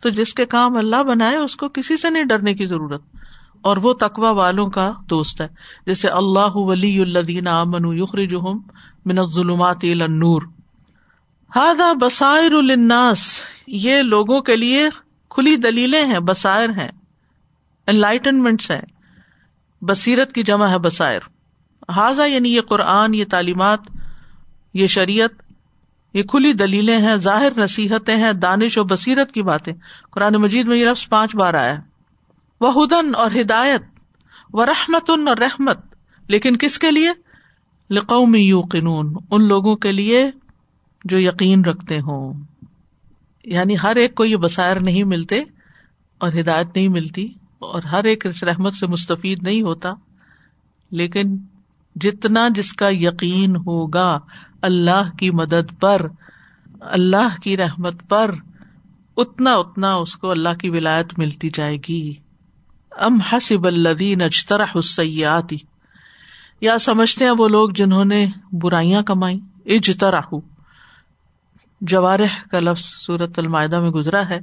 تو 0.00 0.08
جس 0.08 0.34
کے 0.34 0.46
کام 0.46 0.76
اللہ 0.76 1.02
بنائے، 1.02 1.36
اس 1.36 1.56
کو 1.56 1.68
کسی 1.68 1.96
سے 1.96 2.10
نہیں 2.10 2.24
ڈرنے 2.24 2.54
کی 2.54 2.66
ضرورت۔ 2.66 3.02
اور 3.62 3.76
وہ 3.76 3.94
تقوا 3.94 4.30
والوں 4.30 4.70
کا 4.70 4.92
دوست 5.10 5.40
ہے۔ 5.40 5.46
جیسے 5.86 6.08
اللہ 6.08 6.56
ولی 6.56 7.00
الدین 7.00 7.46
امن 7.46 7.98
یخرج 7.98 8.34
من 9.04 9.24
ظلمات 9.24 9.84
نور 10.08 10.42
ہاضا 11.56 11.92
بسائر 11.92 12.52
الناس 12.52 13.40
یہ 13.66 14.02
لوگوں 14.02 14.40
کے 14.40 14.56
لیے 14.56 14.88
کھلی 15.30 15.56
دلیلیں 15.56 16.04
ہیں 16.04 16.18
بسائر 16.18 16.68
ہیں۔ 16.68 16.88
انلائٹنمنٹس 17.86 18.70
ہیں۔ 18.70 18.80
بصیرت 19.82 20.32
کی 20.32 20.42
جمع 20.42 20.66
ہے 20.66 20.78
بسائر 20.78 21.20
حاضہ 21.96 22.22
یعنی 22.22 22.56
یہ 22.56 22.60
قرآن، 22.60 23.14
یہ 23.14 23.24
تعلیمات، 23.30 23.80
یہ 24.74 24.86
شریعت، 24.86 25.30
یہ 26.14 26.22
کھلی 26.22 26.52
دلیلیں 26.52 26.98
ہیں، 26.98 27.16
ظاہر 27.16 27.52
نصیحتیں 27.56 28.16
ہیں، 28.16 28.32
دانش 28.32 28.78
و 28.78 28.84
بصیرت 28.84 29.32
کی 29.32 29.42
باتیں۔ 29.42 29.72
قرآن 30.10 30.34
مجید 30.34 30.66
میں 30.66 30.76
یہ 30.76 30.84
لفظ 30.84 31.08
پانچ 31.08 31.36
بار 31.36 31.54
آیا 31.54 31.76
وہ 32.60 32.84
ہدن 32.84 33.14
اور 33.14 33.30
ہدایت 33.40 33.82
و 34.52 34.66
رحمت 34.66 35.10
اور 35.10 35.36
رحمت۔ 35.36 35.78
لیکن 36.28 36.56
کس 36.56 36.78
کے 36.78 36.90
لیے؟ 36.90 37.31
لقوم 37.92 38.34
یو 38.34 38.60
قنون 38.60 39.14
ان 39.30 39.48
لوگوں 39.48 39.76
کے 39.76 39.92
لیے 39.92 40.30
جو 41.04 41.18
یقین 41.18 41.64
رکھتے 41.64 41.96
ہوں۔ 41.96 42.32
یعنی 43.44 43.74
ہر 43.82 43.96
ایک 43.96 44.14
کو 44.14 44.24
یہ 44.24 44.36
بسائر 44.36 44.80
نہیں 44.80 45.04
ملتے 45.04 45.40
اور 46.18 46.32
ہدایت 46.40 46.76
نہیں 46.76 46.88
ملتی 46.88 47.28
اور 47.58 47.82
ہر 47.82 48.04
ایک 48.04 48.26
اس 48.26 48.42
رحمت 48.42 48.74
سے 48.74 48.86
مستفید 48.86 49.42
نہیں 49.42 49.62
ہوتا۔ 49.62 49.90
لیکن 50.90 51.36
جتنا 51.96 52.48
جس 52.54 52.72
کا 52.72 52.88
یقین 52.90 53.56
ہوگا 53.56 54.18
اللہ 54.62 55.16
کی 55.18 55.30
مدد 55.30 55.80
پر، 55.80 56.06
اللہ 56.80 57.40
کی 57.42 57.56
رحمت 57.56 58.08
پر، 58.08 58.34
اتنا 59.16 59.54
اتنا 59.54 59.94
اس 59.94 60.16
کو 60.16 60.30
اللہ 60.30 60.54
کی 60.60 60.68
ولایت 60.70 61.18
ملتی 61.18 61.50
جائے 61.54 61.76
گی۔ 61.88 62.14
ام 62.90 63.20
حسب 63.20 63.66
الدین 63.66 64.22
اجترا 64.22 64.64
حسیاتی 64.78 65.56
یا 66.62 66.78
سمجھتے 66.78 67.24
ہیں 67.24 67.32
وہ 67.38 67.48
لوگ 67.48 67.70
جنہوں 67.70 68.04
نے 68.04 68.26
برائیاں 68.52 69.02
کمائی 69.02 69.40
اجتراہ 69.66 70.34
جوارح 71.80 72.48
کا 72.50 72.60
لفظ 72.60 72.84
سورت 72.84 73.38
المائدہ 73.38 73.80
میں 73.80 73.90
گزرا 73.90 74.28
ہے۔ 74.28 74.38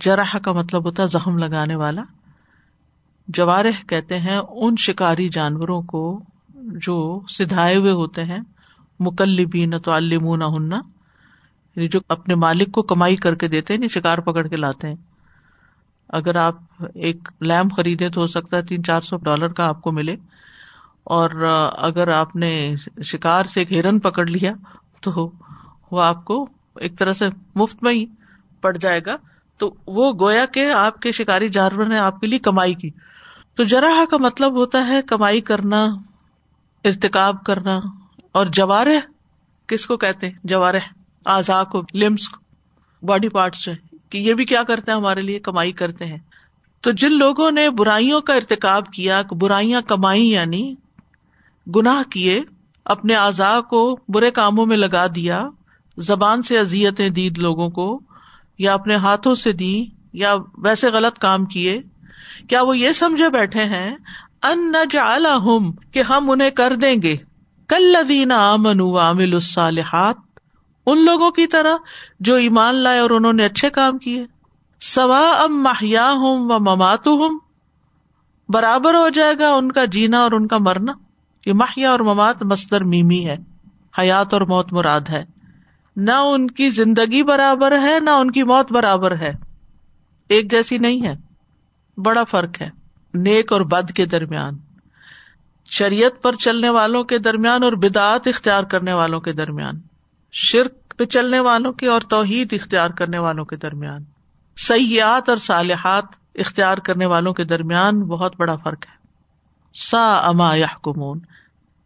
جرح 0.00 0.38
کا 0.38 0.52
مطلب 0.52 0.84
ہوتا 0.84 1.02
ہے 1.02 1.08
زخم 1.08 1.38
لگانے 1.38 1.74
والا۔ 1.74 2.02
جوارح 3.28 3.86
کہتے 3.86 4.18
ہیں 4.18 4.40
ان 4.48 4.74
شکاری 4.76 5.28
جانوروں 5.28 5.82
کو 5.82 6.22
جو 6.54 7.20
سدھائے 7.28 7.76
ہوئے 7.76 7.92
ہوتے 7.92 8.24
ہیں۔ 8.24 8.38
مکلبین 9.00 9.78
تو 9.78 9.92
المون 9.92 10.42
ہننا 10.42 10.76
یعنی 11.76 11.88
جو 11.88 12.00
اپنے 12.08 12.34
مالک 12.34 12.72
کو 12.72 12.82
کمائی 12.82 13.16
کر 13.16 13.34
کے 13.34 13.48
دیتے 13.48 13.74
ہیں 13.74 13.78
یعنی 13.78 13.88
شکار 13.88 14.18
پکڑ 14.18 14.46
کے 14.46 14.56
لاتے 14.56 14.88
ہیں۔ 14.88 14.96
اگر 16.08 16.36
آپ 16.36 16.54
ایک 16.94 17.28
لیمپ 17.40 17.76
خریدے 17.76 18.08
تو 18.08 18.20
ہو 18.20 18.26
سکتا 18.26 18.56
ہے 18.56 18.62
تین 18.62 18.84
چار 18.84 19.00
سو 19.00 19.16
ڈالر 19.16 19.48
کا 19.48 19.66
آپ 19.66 19.82
کو 19.82 19.92
ملے۔ 19.92 20.16
اور 21.10 21.30
اگر 21.78 22.08
آپ 22.08 22.36
نے 22.36 22.74
شکار 23.04 23.44
سے 23.44 23.60
ایک 23.60 23.72
ہرن 23.72 23.98
پکڑ 23.98 24.26
لیا 24.26 24.52
تو 25.00 25.30
وہ 25.90 26.02
آپ 26.02 26.24
کو 26.24 26.48
ایک 26.76 26.98
طرح 26.98 27.12
سے 27.12 27.24
مفت 27.54 27.82
میں 27.82 27.92
ہی 27.92 28.06
پڑ 28.60 28.76
جائے 28.76 29.00
گا۔ 29.06 29.16
تو 29.58 29.74
وہ 29.86 30.12
گویا 30.20 30.46
کہ 30.46 30.72
آپ 30.72 31.00
کے 31.00 31.12
شکاری 31.12 31.48
جانور 31.48 31.84
نے 31.84 31.98
آپ 31.98 32.20
کے 32.20 32.26
لیے 32.26 32.38
کمائی 32.38 32.74
کی۔ 32.74 32.90
تو 33.54 33.62
جراح 33.64 34.04
کا 34.10 34.16
مطلب 34.16 34.56
ہوتا 34.56 34.86
ہے 34.86 35.02
کمائی 35.02 35.40
کرنا، 35.40 35.86
ارتکاب 36.84 37.44
کرنا، 37.44 37.80
اور 38.32 38.46
جوارح 38.46 39.10
کس 39.66 39.86
کو 39.86 39.96
کہتے 39.96 40.26
ہیں؟ 40.26 40.34
جوارح 40.44 40.88
آزا 41.24 41.64
کو 41.64 41.82
لمس 41.94 42.28
کو 42.28 42.40
باڈی 43.06 43.28
پارٹس 43.28 43.68
کہ 44.10 44.18
یہ 44.18 44.34
بھی 44.34 44.44
کیا 44.44 44.62
کرتے 44.62 44.90
ہیں 44.90 44.98
ہمارے 44.98 45.20
لیے؟ 45.20 45.38
کمائی 45.38 45.72
کرتے 45.72 46.04
ہیں۔ 46.04 46.18
تو 46.80 46.90
جن 46.90 47.12
لوگوں 47.12 47.50
نے 47.50 47.70
برائیوں 47.70 48.20
کا 48.20 48.34
ارتکاب 48.34 48.86
کیا، 48.86 49.22
برائیاں 49.30 49.80
کمائی 49.80 50.30
یعنی 50.30 50.74
گناہ 51.76 52.02
کیے، 52.10 52.42
اپنے 52.84 53.14
اعضاء 53.14 53.60
کو 53.60 53.98
برے 54.08 54.30
کاموں 54.30 54.66
میں 54.66 54.76
لگا 54.76 55.06
دیا، 55.06 55.48
زبان 55.98 56.42
سے 56.42 56.58
ازیتیں 56.58 57.08
دی 57.08 57.30
لوگوں 57.36 57.68
کو، 57.68 58.00
یا 58.58 58.74
اپنے 58.74 58.94
ہاتھوں 58.94 59.34
سے 59.34 59.52
دی، 59.52 59.86
یا 60.12 60.34
ویسے 60.58 60.90
غلط 60.90 61.18
کام 61.18 61.44
کیے۔ 61.44 61.82
کیا 62.48 62.62
وہ 62.62 62.78
یہ 62.78 62.92
سمجھے 62.92 63.28
بیٹھے 63.28 63.64
ہیں؟ 63.64 63.96
ان 64.42 64.72
نہ 64.72 65.28
ہم 65.28 65.72
کہ 65.72 66.02
ہم 66.02 66.30
انہیں 66.30 66.50
کر 66.50 66.72
دیں 66.76 67.02
گے۔ 67.02 67.16
کل 67.68 67.82
لدین 67.82 68.32
امن 68.32 68.80
عامل 68.80 69.32
الصالحات۔ 69.32 70.16
ان 70.86 71.04
لوگوں 71.04 71.30
کی 71.30 71.46
طرح 71.46 71.74
جو 72.20 72.34
ایمان 72.34 72.74
لائے 72.74 72.98
اور 72.98 73.10
انہوں 73.10 73.32
نے 73.32 73.44
اچھے 73.44 73.70
کام 73.70 73.98
کیے۔ 73.98 74.26
سوا 74.80 75.32
ام 75.44 75.62
ماہیا 75.62 76.12
ہوں 76.12 76.38
و 76.38 76.58
ممات 76.58 77.06
ہوں 77.06 77.38
برابر 78.48 78.94
ہو 78.94 79.08
جائے 79.08 79.34
گا 79.38 79.52
ان 79.54 79.72
کا 79.72 79.84
جینا 79.84 80.18
اور 80.18 80.32
ان 80.32 80.46
کا 80.46 80.58
مرنا۔ 80.58 80.92
یہ 81.46 81.52
ماہیا 81.52 81.90
اور 81.90 82.00
ممات 82.00 82.42
مستر 82.42 82.84
میمی 82.84 83.26
ہے، 83.26 83.36
حیات 83.98 84.32
اور 84.32 84.40
موت 84.40 84.72
مراد 84.72 85.00
ہے۔ 85.10 85.24
نہ 85.96 86.12
ان 86.12 86.50
کی 86.50 86.70
زندگی 86.70 87.22
برابر 87.22 87.78
ہے، 87.80 88.00
نہ 88.00 88.10
ان 88.10 88.30
کی 88.30 88.42
موت 88.42 88.72
برابر 88.72 89.16
ہے۔ 89.16 89.32
ایک 90.28 90.50
جیسی 90.50 90.78
نہیں 90.78 91.06
ہے، 91.06 91.14
بڑا 92.00 92.24
فرق 92.24 92.62
ہے، 92.62 92.70
نیک 93.14 93.52
اور 93.52 93.60
بد 93.60 93.90
کے 93.90 94.06
درمیان۔ 94.06 94.58
شریعت 95.70 96.22
پر 96.22 96.36
چلنے 96.36 96.68
والوں 96.68 97.04
کے 97.04 97.18
درمیان 97.18 97.62
اور 97.62 97.72
بدعت 97.72 98.28
اختیار 98.28 98.64
کرنے 98.64 98.92
والوں 98.92 99.20
کے 99.20 99.32
درمیان۔ 99.32 99.80
شرک 100.32 100.94
پہ 100.98 101.04
چلنے 101.04 101.40
والوں 101.40 101.72
کے 101.72 101.88
اور 101.88 102.00
توحید 102.00 102.52
اختیار 102.52 102.90
کرنے 102.90 103.18
والوں 103.18 103.44
کے 103.44 103.56
درمیان۔ 103.56 104.04
سیاحت 104.56 105.28
اور 105.28 105.36
صالحات 105.36 106.04
اختیار 106.34 106.78
کرنے 106.78 107.06
والوں 107.06 107.34
کے 107.34 107.44
درمیان 107.44 108.02
بہت 108.02 108.36
بڑا 108.36 108.56
فرق 108.56 108.84
ہے۔ 108.88 108.99
سا 109.74 110.14
اما 110.14 110.54
یا 110.54 110.66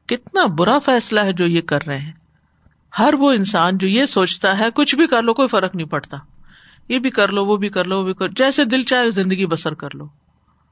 کتنا 0.06 0.46
برا 0.46 0.78
فیصلہ 0.78 1.20
ہے 1.20 1.32
جو 1.32 1.46
یہ 1.46 1.60
کر 1.60 1.86
رہے 1.86 1.98
ہیں۔ 1.98 2.12
ہر 2.98 3.14
وہ 3.14 3.32
انسان 3.32 3.78
جو 3.78 3.88
یہ 3.88 4.06
سوچتا 4.06 4.58
ہے، 4.58 4.64
کچھ 4.74 4.94
بھی 4.94 5.06
کر 5.06 5.22
لو، 5.22 5.34
کوئی 5.34 5.48
فرق 5.48 5.74
نہیں 5.76 5.86
پڑتا۔ 5.86 6.16
یہ 6.88 6.98
بھی 6.98 7.10
کر 7.10 7.28
لو، 7.28 7.46
وہ 7.46 7.56
بھی 7.56 7.68
کر 7.68 7.84
لو، 7.84 7.98
وہ 7.98 8.04
بھی 8.04 8.14
کر 8.14 8.28
جیسے 8.28 8.64
دل 8.64 8.82
چاہے 8.82 9.10
زندگی 9.10 9.46
بسر 9.46 9.74
کر 9.74 9.88
لو۔ 9.94 10.08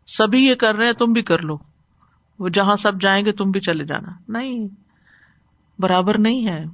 سبھی 0.06 0.44
یہ 0.44 0.54
کر 0.54 0.74
رہے 0.74 0.86
ہیں، 0.86 0.92
تم 0.92 1.12
بھی 1.12 1.22
کر 1.22 1.38
لو۔ 1.38 1.58
وہ 2.38 2.48
جہاں 2.48 2.76
سب 2.76 3.00
جائیں 3.00 3.24
گے، 3.24 3.32
تم 3.32 3.50
بھی 3.50 3.60
چلے 3.60 3.84
جانا۔ 3.84 4.10
نہیں، 4.28 4.68
برابر 5.78 6.18
نہیں 6.18 6.46
ہے۔ 6.46 6.64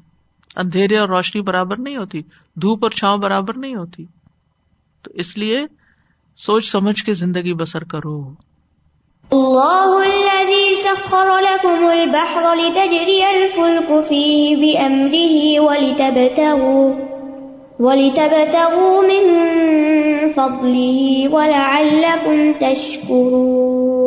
اندھیرے 0.57 0.99
اور 0.99 1.09
روشنی 1.09 1.41
برابر 1.41 1.77
نہیں 1.77 1.97
ہوتی۔ 1.97 2.23
دھوپ 2.55 2.85
اور 2.85 2.91
چھاؤں 2.91 3.19
برابر 3.19 3.59
نہیں 3.59 3.75
ہوتی۔ 3.75 4.05
تو 5.03 5.11
اس 5.15 5.39
لیے 5.39 5.67
سوچ 6.37 6.71
سمجھ 6.71 7.05
کے 7.05 7.15
زندگی 7.15 7.55
بسر 7.55 7.85
کرو۔ 7.85 8.35
اللہ 9.31 9.99
الذي 10.07 10.75
سخر 10.75 11.39
لكم 11.39 11.89
البحر 11.89 12.55
لتجري 12.55 13.25
الفلك 13.37 14.05
فيه 14.05 14.57
بأمره 14.57 15.61
ولتبتغوا 15.61 16.95
ولتبتغوا 17.81 19.03
من 19.03 19.25
فضله 20.29 21.29
ولعلكم 21.33 22.53
تشكرون. 22.53 23.99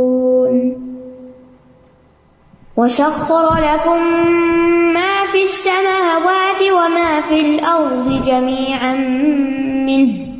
وسخر 2.78 3.56
لكم 3.56 4.04
ما 4.94 5.26
في 5.32 5.44
السماوات 5.44 6.62
وما 6.62 7.22
في 7.22 7.42
الأرض 7.42 8.26
جميعا 8.26 8.94
منه. 9.86 10.31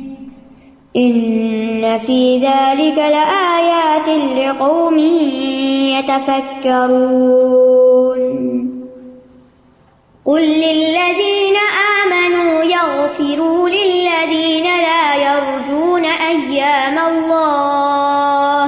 إن 0.96 1.98
في 1.98 2.36
ذلك 2.36 2.98
لآيات 2.98 4.08
لقوم 4.38 4.98
يتفكرون 5.98 7.22
قل 10.24 10.42
للذين 10.42 11.56
آمنوا 12.04 12.62
يغفروا 12.62 13.68
للذين 13.68 14.64
لا 14.64 15.14
يرجون 15.14 16.04
أيام 16.04 16.98
الله 16.98 18.66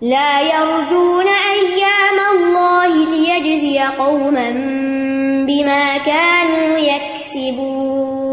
لا 0.00 0.40
يرجون 0.40 1.26
أيام 1.28 2.18
الله 2.34 2.86
ليجزي 2.86 3.78
قوما 3.98 4.50
بما 5.46 5.98
كانوا 5.98 6.78
يكسبون 6.78 8.25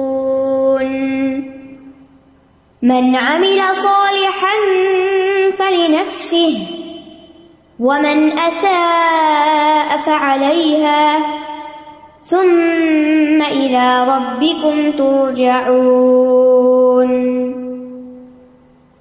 من 2.84 3.16
عمل 3.16 3.62
صالحا 3.76 4.56
فلنفسه، 5.58 6.68
ومن 7.80 8.40
أساء 8.40 9.98
فعليها، 10.06 11.20
ثم 12.24 13.42
إلى 13.42 14.04
ربكم 14.08 14.92
ترجعون. 14.92 16.14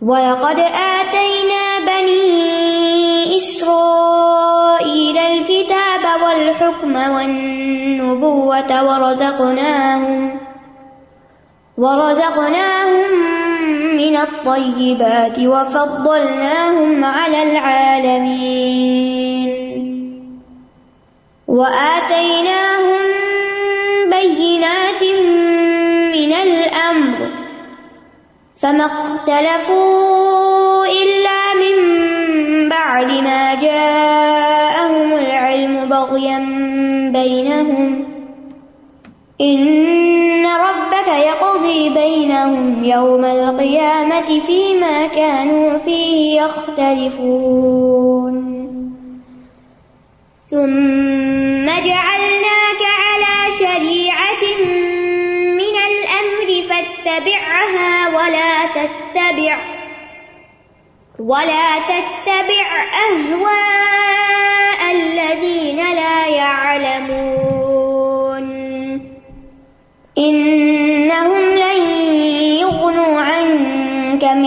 ولقد 0.02 0.58
آتينا 0.98 1.78
بني 1.86 3.36
إسرائيل 3.36 5.18
الكتاب 5.18 6.04
والحكم 6.22 6.94
والنبوة، 7.14 8.70
ورزقناهم 8.84 10.38
ورزقناهم 11.78 13.31
من 14.02 14.16
الطيبات 14.16 15.38
وفضلناهم 15.38 17.04
على 17.04 17.42
العالمين. 17.42 19.48
وآتيناهم 21.48 23.02
بينات 24.10 25.02
من 26.16 26.32
الأمر، 26.32 27.18
فما 28.60 28.86
اختلفوا 28.86 30.86
إلا 30.86 31.54
من 31.62 31.76
بعد 32.68 33.06
ما 33.06 33.54
جاءهم 33.54 35.12
العلم 35.12 35.88
بغيا 35.88 36.38
بينهم. 37.12 38.04
إن 39.40 39.58
ربك 40.56 41.08
يقضي 41.08 41.88
بينهم 41.88 42.84
يوم 42.84 43.24
القيامة 43.24 44.40
فيما 44.46 45.06
كانوا 45.06 45.78
فيه 45.78 46.42
يختلفون. 46.42 47.82
ثم 50.46 51.66
جعلناك 51.66 52.82
على 53.04 53.36
شريعة 53.58 54.44
من 55.60 55.76
الأمر 55.90 56.48
فاتبعها 56.68 58.08
ولا 58.08 58.54
تتبع 58.66 59.56
ولا 61.18 61.78
تتبع 61.78 62.66
أهواء 63.08 64.80
الذين 64.92 65.76
لا 65.76 66.26
يعلمون. 66.26 67.31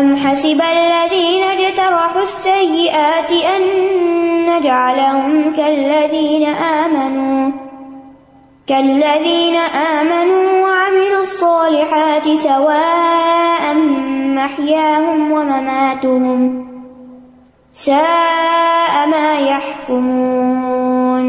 أم 0.00 0.16
حسب 0.16 0.60
الذين 0.60 1.42
اجترحوا 1.42 2.22
السيئات 2.22 3.32
أن 3.32 3.62
نجعلهم 4.48 5.52
كالذين 5.52 6.44
آمنوا 6.54 7.50
كالذين 8.66 9.56
آمنوا 10.00 10.62
وعملوا 10.62 11.20
الصالحات 11.20 12.28
سواء 12.28 13.74
محياهم 14.34 15.32
ومماتهم 15.32 16.66
ساء 17.72 19.08
ما 19.10 19.38
يحكمون 19.38 21.24